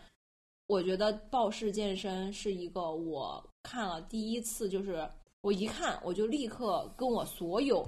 [0.67, 5.09] 我觉得暴式健身是一个我看了第一次，就是
[5.41, 7.83] 我一看我就立刻跟我所有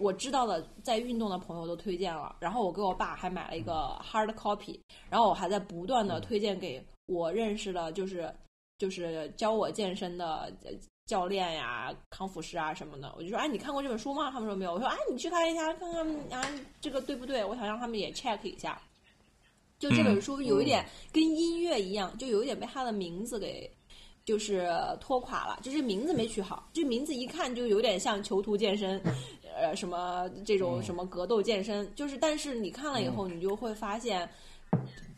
[0.00, 8.32] 我知道的在运动的朋友都推荐了，然后我给我爸还买了一个 hard copy，然后我还在不断的推荐给我认识的，就是
[8.78, 10.52] 就是教我健身的
[11.06, 14.30] 教练呀、康复师啊什么的，我就说，哎，你看过这本书吗？
[14.30, 14.72] 他们说没有。
[14.72, 16.44] 我说，哎，你去看一下，看看啊，
[16.80, 17.44] 这个对不对？
[17.44, 18.80] 我想让他们也 check 一下。
[19.78, 23.70] 就这本书有一点跟音乐一样，就有一点被它的名字给
[24.24, 24.68] 就是
[25.00, 28.98] 拖垮了，就是名字没取好，这名字一看就有点像囚徒健身，
[29.54, 34.28] 呃，什么这种什么格斗健身，就是但是你看了以后，你就会发现，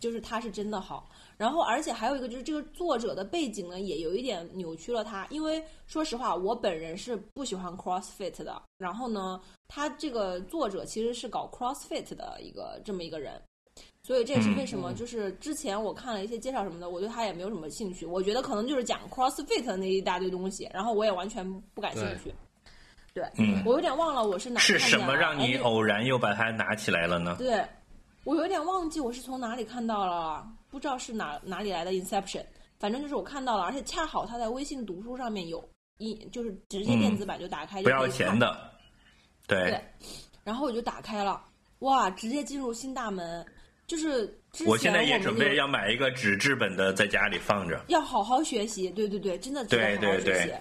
[0.00, 1.08] 就是他是真的好。
[1.36, 5.26] 然后，而且还有一个就是这个作者的背景呢，也有一点扭曲了他。
[5.28, 8.62] 因为说实话，我本人是不喜欢 CrossFit 的。
[8.78, 9.38] 然后呢，
[9.68, 13.38] 他这个作者其实是搞 CrossFit 的一个这么一个人，
[14.06, 18.06] 所以这也是为什么就是之前我看了一些介绍什么的，我对他也没有什么兴趣。
[18.06, 21.44] 我觉得可能就是讲 CrossFit 的那一大堆东西，然后我也完全
[21.74, 22.32] 不感兴趣。
[23.12, 27.34] 对，嗯我有点忘了我是哪是什么让你偶然又把它拿起来了呢？
[27.36, 27.66] 对，
[28.22, 32.44] 我有点忘记我是从哪里看到了，不知道是哪哪里来的 Inception，
[32.78, 38.38] 反正就是我看到了，而且恰好它在微信读书上面有一，就是直接电子版就打开、嗯不要钱。
[38.38, 38.70] 的，
[39.48, 39.84] 对对，
[40.44, 41.42] 然后我就打开了，
[41.80, 43.44] 哇，直接进入新大门，
[43.86, 47.84] 就是我现在也准备要买一个纸质本的，在家里放着。
[47.88, 50.48] 要好好学习，对对对，真的值得好好对对学习。
[50.48, 50.60] 对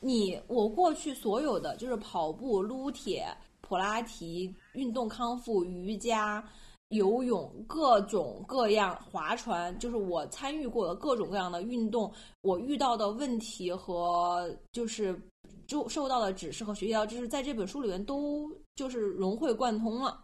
[0.00, 3.26] 你我过去所有的就是跑步、撸铁、
[3.60, 6.44] 普拉提、运动康复、瑜伽、
[6.90, 12.12] 游泳，各种各样划船，就是我参与过的各种各样的运动，
[12.42, 15.18] 我遇到的问题和就是
[15.66, 20.22] 就受到的指示和学习到知识，在这本书里面都就是融会贯通了，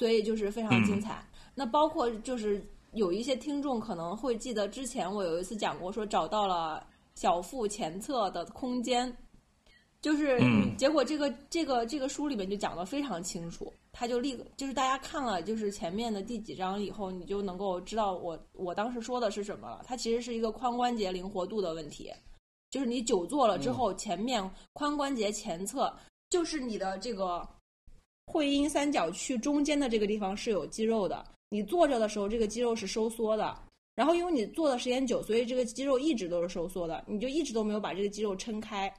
[0.00, 1.22] 所以就是非常精彩。
[1.54, 9.14] 那包括就是有一些听众可能会记得，之前我有一次讲过，说找到了小腹前侧的空间，
[10.00, 10.74] 就是，嗯。
[10.78, 19.82] 结果这个这个这个书里面就讲的非常清楚，他就立就是大家看了就是前面的第几章以后，你就能够知道我我当时说的是什么了。
[19.86, 22.10] 它其实是一个髋关节灵活度的问题，
[22.70, 24.42] 就是你久坐了之后，前面
[24.72, 25.94] 髋关节前侧
[26.30, 27.46] 就是你的这个
[28.30, 33.58] 会阴三角区中间的这个地方是有肌肉的，你坐着的时候这个肌肉是收缩的。
[33.96, 38.90] 然后因为你坐的时间久，所以这个肌肉一直都是收缩的，你就一直都没有把这个肌肉撑开。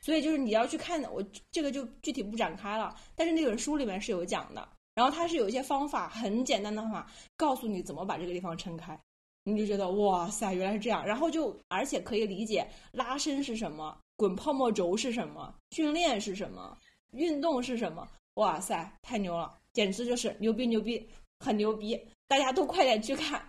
[0.00, 2.96] 所以就是你要去看的，我这个就具体不展开了。
[3.14, 7.06] 但是那本书里面是有讲的，然后它是有一些方法，很简单的方法，
[7.36, 8.98] 告诉你怎么把这个地方撑开，
[9.44, 11.04] 你就觉得哇塞，原来是这样。
[11.04, 16.78] 然后就而且可以理解拉伸是什么，滚泡沫轴是什么，训练是什么，
[17.12, 18.08] 运动是什么。
[18.34, 21.08] 哇塞，太牛了，简直就是牛逼牛逼，
[21.38, 22.00] 很牛逼！
[22.26, 23.42] 大家都快点去看。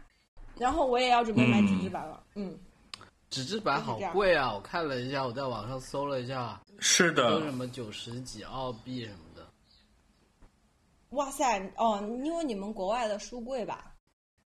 [0.58, 2.58] 然后我也要准备买纸质版了，嗯
[3.30, 4.54] 纸质版好贵啊！
[4.54, 9.48] 我看了一下，我在网上搜了一下，是的都什，么九十几澳币什么的。
[11.12, 13.94] 哇塞，哦，因为你们国外的书贵吧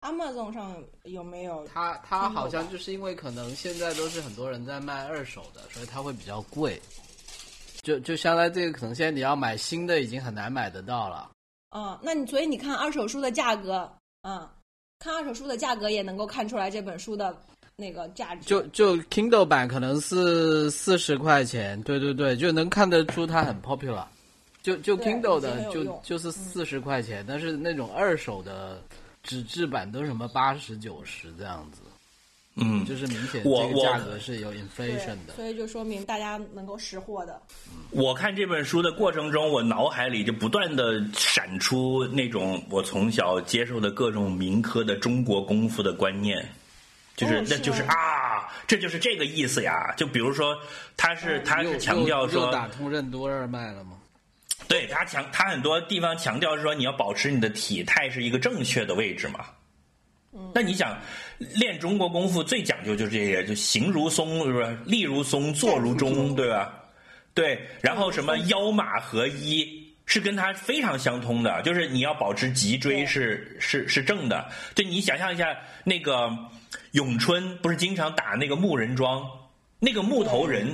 [0.03, 1.67] ？Amazon 上有没有？
[1.67, 6.81] 它它好像就是因为可能现在都是很多人在卖二手的，所以它会比较贵。
[7.87, 11.31] 就就相当于这个，可能现在你要买新的已经很难买得到了。
[11.71, 13.89] 嗯，那你所以你看二手书的价格，
[14.23, 14.45] 嗯，
[14.99, 17.33] 看二手书的价格也能够看出来这本书的
[17.77, 18.45] 那个价值。
[18.45, 24.05] 就就 Kindle 版可能是四十块钱，对对对，就能看得出它很 popular。
[24.65, 28.83] 就就 Kindle 的就就是四十块钱，但是那种二手的
[29.23, 31.83] 纸质版都是什么八十九十这样子，
[32.59, 35.35] 嗯，就是明显我我这个价格是有对 inflation 的。
[35.37, 37.41] 所以就说明大家能够识货的。
[37.91, 46.49] 我看这本书的过程中，我脑海里就不断的闪出那种我从小接受的各种民科的中国功夫的观念，
[47.15, 49.95] 就是、哦是那就是啊，这就是这个意思呀。
[49.95, 50.57] 就比如说，
[50.97, 53.99] 他是他是强调说，打通任督二脉了吗？
[54.67, 59.45] 对他强他很多地方强调说你要保持你的体态是一个正确的位置嘛。
[60.53, 60.99] 那你想
[61.39, 64.79] 练中国功夫最讲究就是这些，就形如松是不是？
[64.85, 66.73] 立如松，坐如钟，对吧？
[67.35, 69.69] 对，然后什么腰马合一，
[70.07, 74.49] 是跟它非常相通的，就是你要保持脊椎是是是正的。
[74.75, 76.31] 就你想象一下，那个
[76.93, 79.23] 咏春不是经常打那个木人桩，
[79.79, 80.67] 那个木头人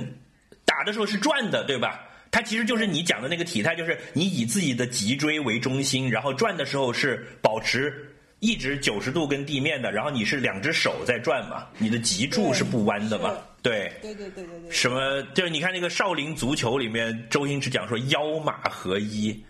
[0.63, 2.09] 打的时候是转的，对吧？
[2.31, 8.12] 它其实就是你讲的那个体态，就是你以自己的脊椎为中心，然后转的时候是保持
[8.43, 13.33] 一直九十度跟地面的，然后你是两只手在转嘛，你的脊柱是不弯的嘛？
[13.61, 14.69] 对，对对对对对。
[14.69, 15.23] 什么？
[15.33, 19.41] 就是你看那个少林足球里面，周星驰讲说腰马合一，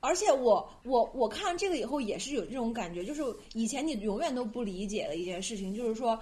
[0.00, 3.22] 而且我我我看这个以后也是有这种感觉，就是
[3.52, 6.18] 以前你永远都不理解的一件事情，就是说，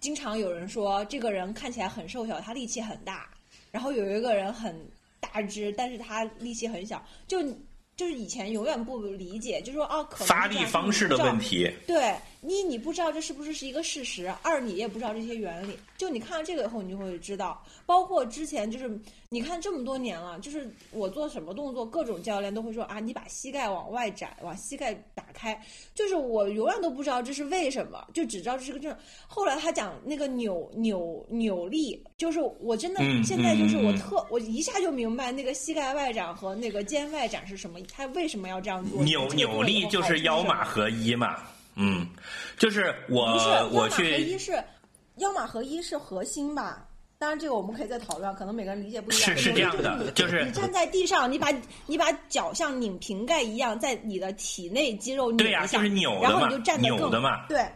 [0.00, 3.26] 经常有人说这个人看起来很瘦小，他力气很大，
[3.70, 4.78] 然后有一个人很
[5.18, 7.38] 大只，但是他力气很小，就
[7.98, 11.36] 就是以前永远不理解，就说哦，可能发力方式的问。
[11.40, 11.68] 题。
[11.84, 15.76] 对一，你不知道这是不是是一个事实；二，你也不知道这些原理。
[15.96, 17.60] 就你看了这个以后，你就会知道。
[17.86, 18.88] 包括之前就是
[19.30, 25.62] 你看这么多年了，就是我做什么动作，各种教练都会说啊，你把膝盖往外展，往膝盖打开。
[25.94, 28.96] 就是我永远都不知道这是为什么，就只知道这是个正。
[29.26, 39.04] 后来他讲那个扭扭扭力，就是我真的嗯现在就是嗯嗯嗯我特我一下就明白那个膝盖外展和那个肩外展是什么，他为什么要这样做？
[39.04, 41.42] 扭扭力就是腰马合一嘛，
[41.74, 42.08] 嗯，
[42.56, 44.64] 就是我不是腰我马合一是
[45.16, 46.87] 腰马合一是核心吧？
[47.18, 49.22] 当然，这个我们可以再讨论，可能每个人理解不一样。
[49.22, 51.48] 是是这样的就是你站在地上，你把
[51.86, 57.66] 你把脚像拧瓶盖一样，在你的体内肌肉拧对呀就是扭的然后嘛你就站得更扭的嘛对，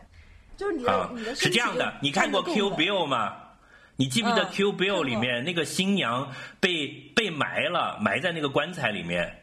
[0.57, 3.37] 就是你的、啊你的是这样的，你看过 Q Bill 吗？
[3.97, 9.43] 你记不记得嗯 Q Bill 里面那个新娘被被埋了，埋在那个棺材里面，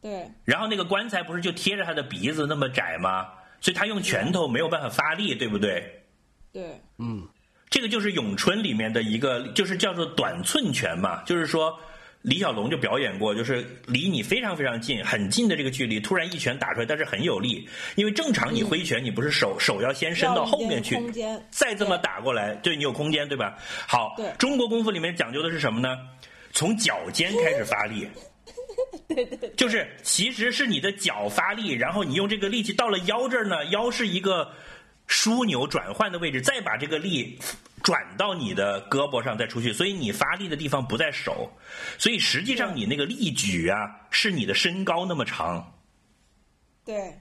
[0.00, 3.26] 对然后那个棺材不是就贴着她的鼻子那么窄吗？
[3.60, 6.04] 所以她用拳头没有办法发力，对不对？
[6.52, 7.26] 对嗯，
[7.76, 11.78] 这个就是咏春里面的一个，就是叫做短寸拳嘛，就是说。
[12.22, 17.68] 李小龙就表演过，就是离你非常非常近，很近的这个距离，突然一拳打出来，但是很有力。
[17.94, 20.98] 因为正常你挥拳，你不是手手要先伸到后面去
[21.50, 23.56] 再这么打过来，对你有空间，对吧？
[23.86, 25.96] 好，中国功夫里面讲究的是什么呢？
[26.50, 28.08] 从脚尖开始发力。
[29.06, 34.50] 对对就是其实是你的脚发力，然后你用这个力气到了腰这儿呢，腰是一个
[35.08, 37.38] 枢纽转换的位置，再把这个力
[37.82, 41.50] 转到你的胳膊上再出去，所以你发力的地方不在手，
[41.98, 45.72] 所以实际上你那个力举啊是你的身高那么长，
[46.84, 47.14] 对，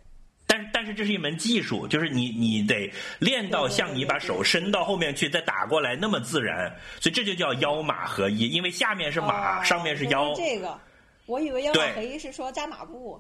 [0.48, 6.70] 但但是但是这是一门技术，就是你你得练到像你把手伸到后面去再打过来那么自然，
[7.00, 10.32] 所以这就叫腰马合一，因为下面是马，哦上面是腰。
[10.36, 10.80] 这个，
[11.26, 13.20] 我以为腰马合一是说扎马步。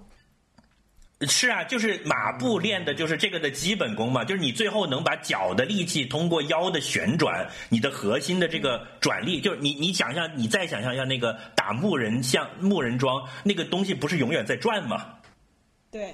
[1.21, 15.05] 是啊，就是马步练的就是这个的基本功嘛，就是你最后能把脚的力气通过腰的旋转，你的核心的这个转力，就是你你想象，你再想象一下那个打木人像木人桩，那个东西不是永远在转吗？
[15.89, 16.13] 对，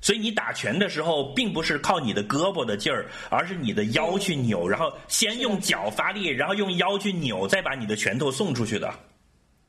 [0.00, 8.94] 所以你打拳的时候，并不是靠你的胳膊的劲儿，而是你的腰去扭，然后先用脚发力，然后用腰去扭，再把你的拳头送出去的。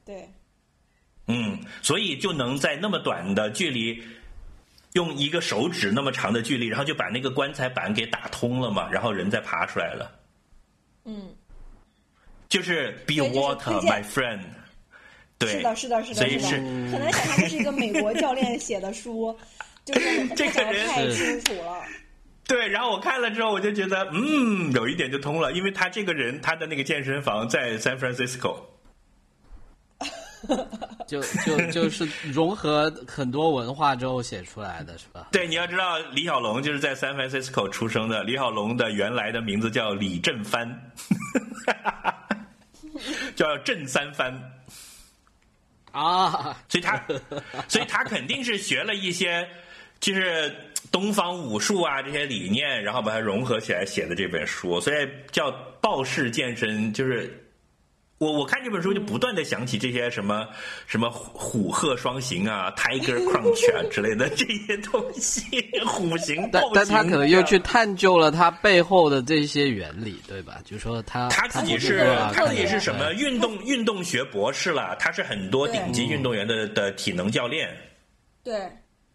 [0.05, 0.29] 对，
[1.25, 3.99] 嗯，所以就能在那么短的距离，
[4.97, 10.11] 用一个手指那么长的距离，然后就把那个棺材板给打通了嘛，然后人再爬出来了。
[11.05, 11.35] 嗯，
[12.49, 14.39] 就是 be water, my friend。
[15.37, 19.37] 对，是的，是的，是的，是的，所以是很难想象这是一个美国教练写的书，
[19.85, 21.83] 就是这个人太清楚了。
[22.47, 28.55] 对，然后我看了之后，我就觉得，嗯，有一点就通了，因为他这个人，他的那个健身房在 San Francisco。
[31.07, 35.29] 就就就是融合很多文化之后写出来的是吧？
[35.31, 38.23] 对，你要知道，李小龙就是在 San Francisco 出生的。
[38.23, 40.91] 李小龙的原来的名字叫李振藩，
[43.35, 44.33] 叫振三藩。
[45.91, 47.01] 啊，所以他，
[47.67, 49.47] 所以他肯定是学了一些，
[49.99, 50.53] 就是
[50.91, 55.49] 东方武术啊这些理念，然后把它融合起来写的这本书，所以叫
[55.81, 56.93] 暴式健身。
[56.93, 57.46] 就是
[58.20, 60.47] 我我看这本书就不断的想起这些什么
[60.88, 65.41] 什么虎鹤双形啊、Tiger Crunch 啊 之类的这些东西，
[65.86, 66.72] 虎形但豹形。
[66.74, 70.59] 但他可能又去探究了他背后的这些原理，对吧？
[70.65, 77.70] 就说他他自己是他自己是什么运动运动学博士了，他是很多顶级运动员的的体能教练。
[78.43, 78.68] 对，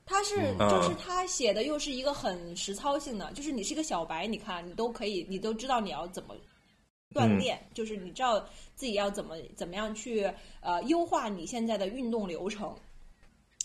[0.07, 6.37] 他是嗯就是他写的又是一个很实操性的，就是你是一个小白，你看你都可以，你都知道你要怎么
[7.13, 8.41] 锻炼，就是你知道
[8.75, 12.75] 自己要怎么怎么样去呃优化你现在的运动流程。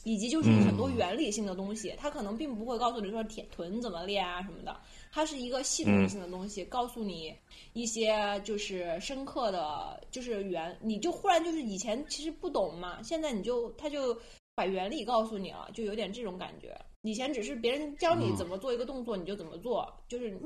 [0.03, 4.79] 以及就是很多原理性的东西，它可能并不会告诉你说铁臀怎么练啊什么的，
[5.11, 7.35] 它是一个系统性的东西，告诉你
[7.73, 14.17] 一些就是深刻的，就是原，你就忽然就是以前其实不懂嘛，现在你就他就
[14.55, 16.73] 把原理告诉你了，就有点这种感觉。
[17.01, 20.39] 以前只是别人教你怎么做一个动作，你就怎么做，就是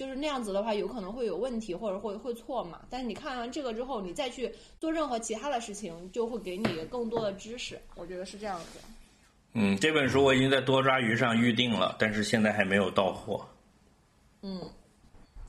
[0.00, 2.80] 就是那样子的话，有可能会有问题或者会会错嘛。
[2.88, 7.78] 但是你看完这个之后，你再去做任何其他的事情，就会给你更多的知识。
[7.96, 8.80] 我觉得是这样子。
[9.52, 13.46] 嗯，这本书我已经在多抓鱼上预定了，但是现在还没有到货。
[14.40, 14.58] 嗯，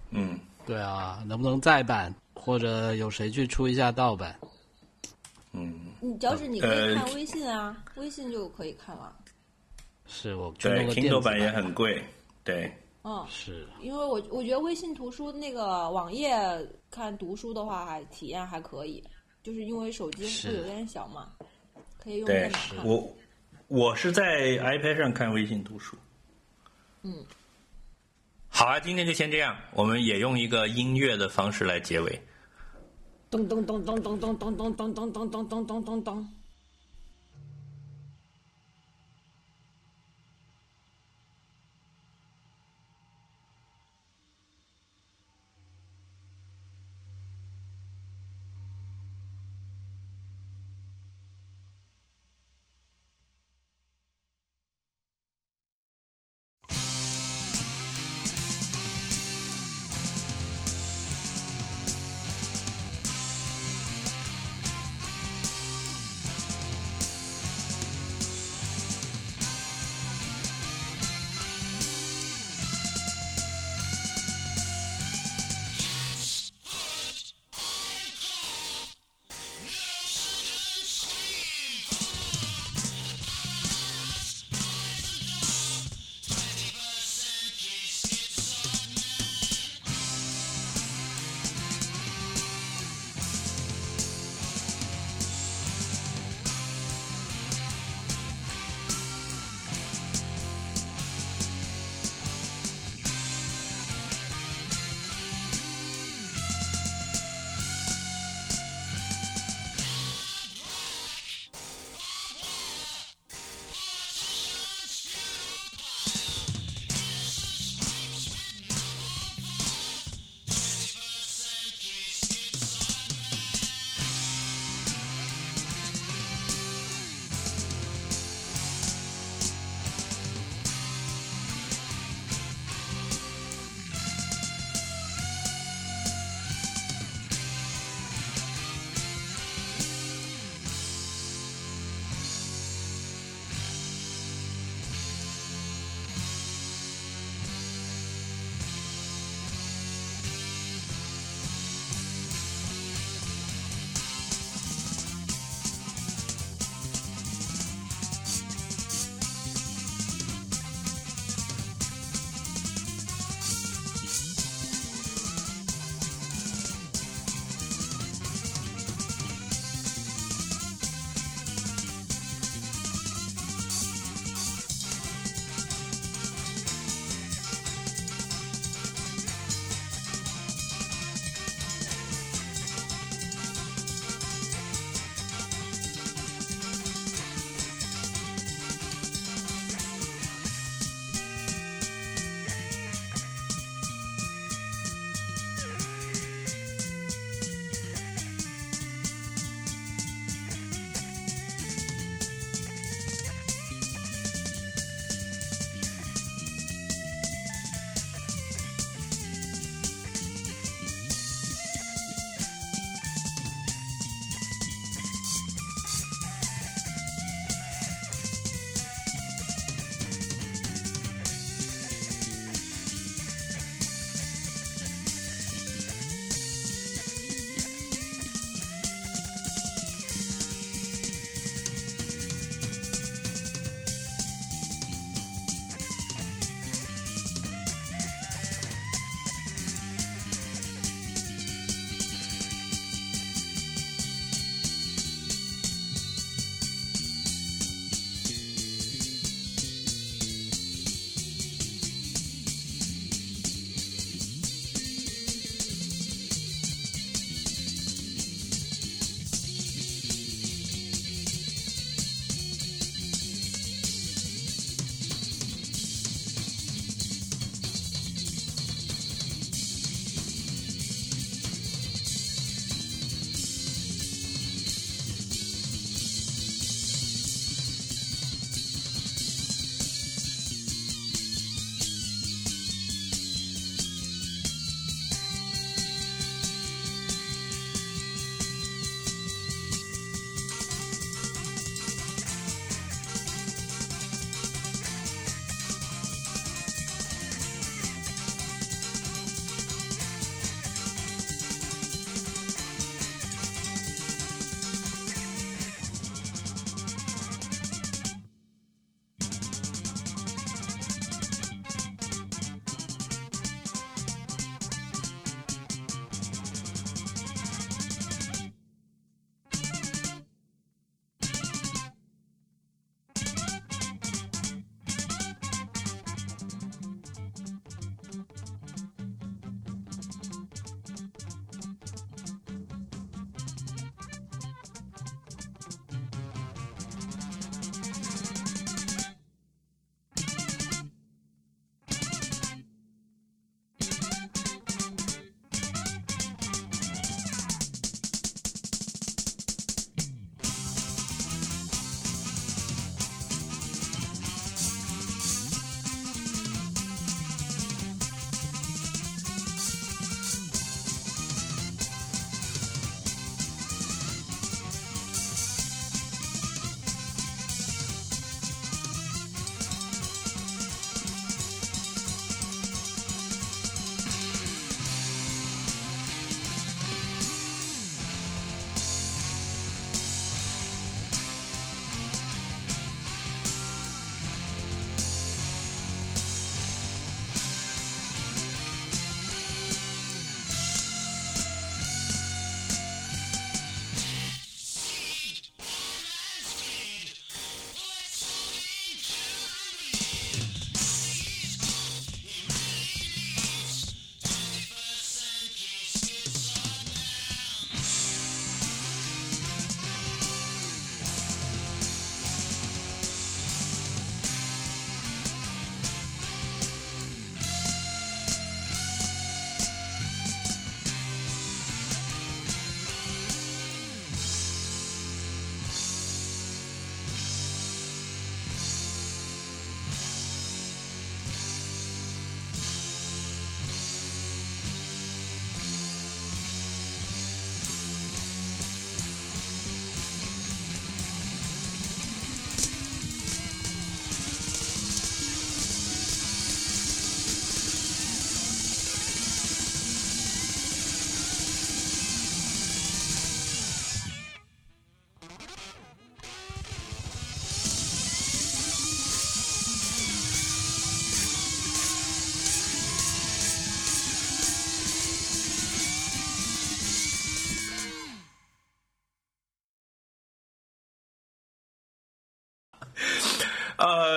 [0.10, 4.38] 嗯，对啊，能不能再版，或者有谁去出一下盗版？
[5.54, 9.16] 嗯你只要是你可以呃看微信啊，微信就可以看了。
[10.08, 12.04] 是我去对弄个电子，Kindle 版也很贵。
[12.44, 12.70] 对，
[13.04, 16.32] 嗯，是因为我我觉得微信图书那个网页
[16.92, 19.04] 看读书的话，还体验还可以，
[19.42, 21.32] 就是因为手机是会有点小嘛，
[21.98, 22.86] 可以用电脑看。
[22.86, 23.18] 我
[23.68, 24.24] 我是在
[24.60, 25.98] iPad 上看微信读书。
[27.02, 27.26] 嗯，
[28.48, 32.22] 好啊，今天就先这样，我们也用一个音乐的方式来结尾。
[33.32, 36.34] 咚咚咚咚咚咚咚咚咚咚咚咚咚咚咚咚。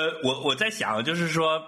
[0.04, 1.62] 呃，我我在想，就是说，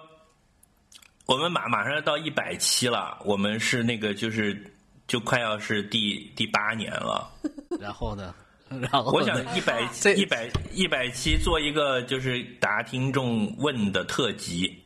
[1.25, 4.63] 我们马马上要到一百期了，我们是那个就是
[5.07, 7.31] 就快要是第第八年了。
[7.81, 8.35] 然后呢？
[8.69, 14.77] 然后我呢想一百 这一百一百期做一个就是答听众问的特辑，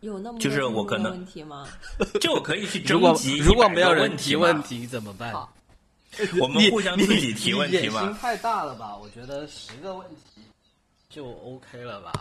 [0.00, 1.66] 有那么 就是我可能问题吗？
[2.20, 5.34] 就可以去征集如果没有人提问题，问题怎么办？
[6.40, 8.96] 我们互相自己提问题你野心嘛，太大了吧？
[8.96, 10.35] 我觉得十个问题
[11.08, 12.12] 就 OK 了吧？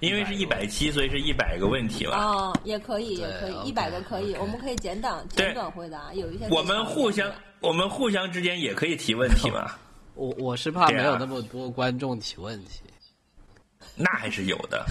[0.00, 2.16] 因为是一百期，所以是一百个问题了。
[2.16, 7.30] 啊、也可以，也可以一百个可以我们可以简短对简短回答，有一些我们互相，
[7.60, 9.72] 我们互相之间也可以提问题嘛，
[10.14, 12.80] 我我是怕没有那么多观众提问题。
[13.94, 14.86] 那还是有的。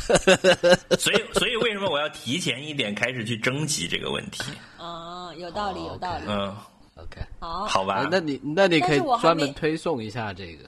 [0.99, 4.43] 所以，所以为什么我要提前一点开始去征集这个问题？
[4.77, 6.23] 啊，有道理，哦有道理。
[6.27, 6.55] 嗯
[6.95, 10.65] ，OK，好，好吧哎，那你那你可以专门推送一下这个。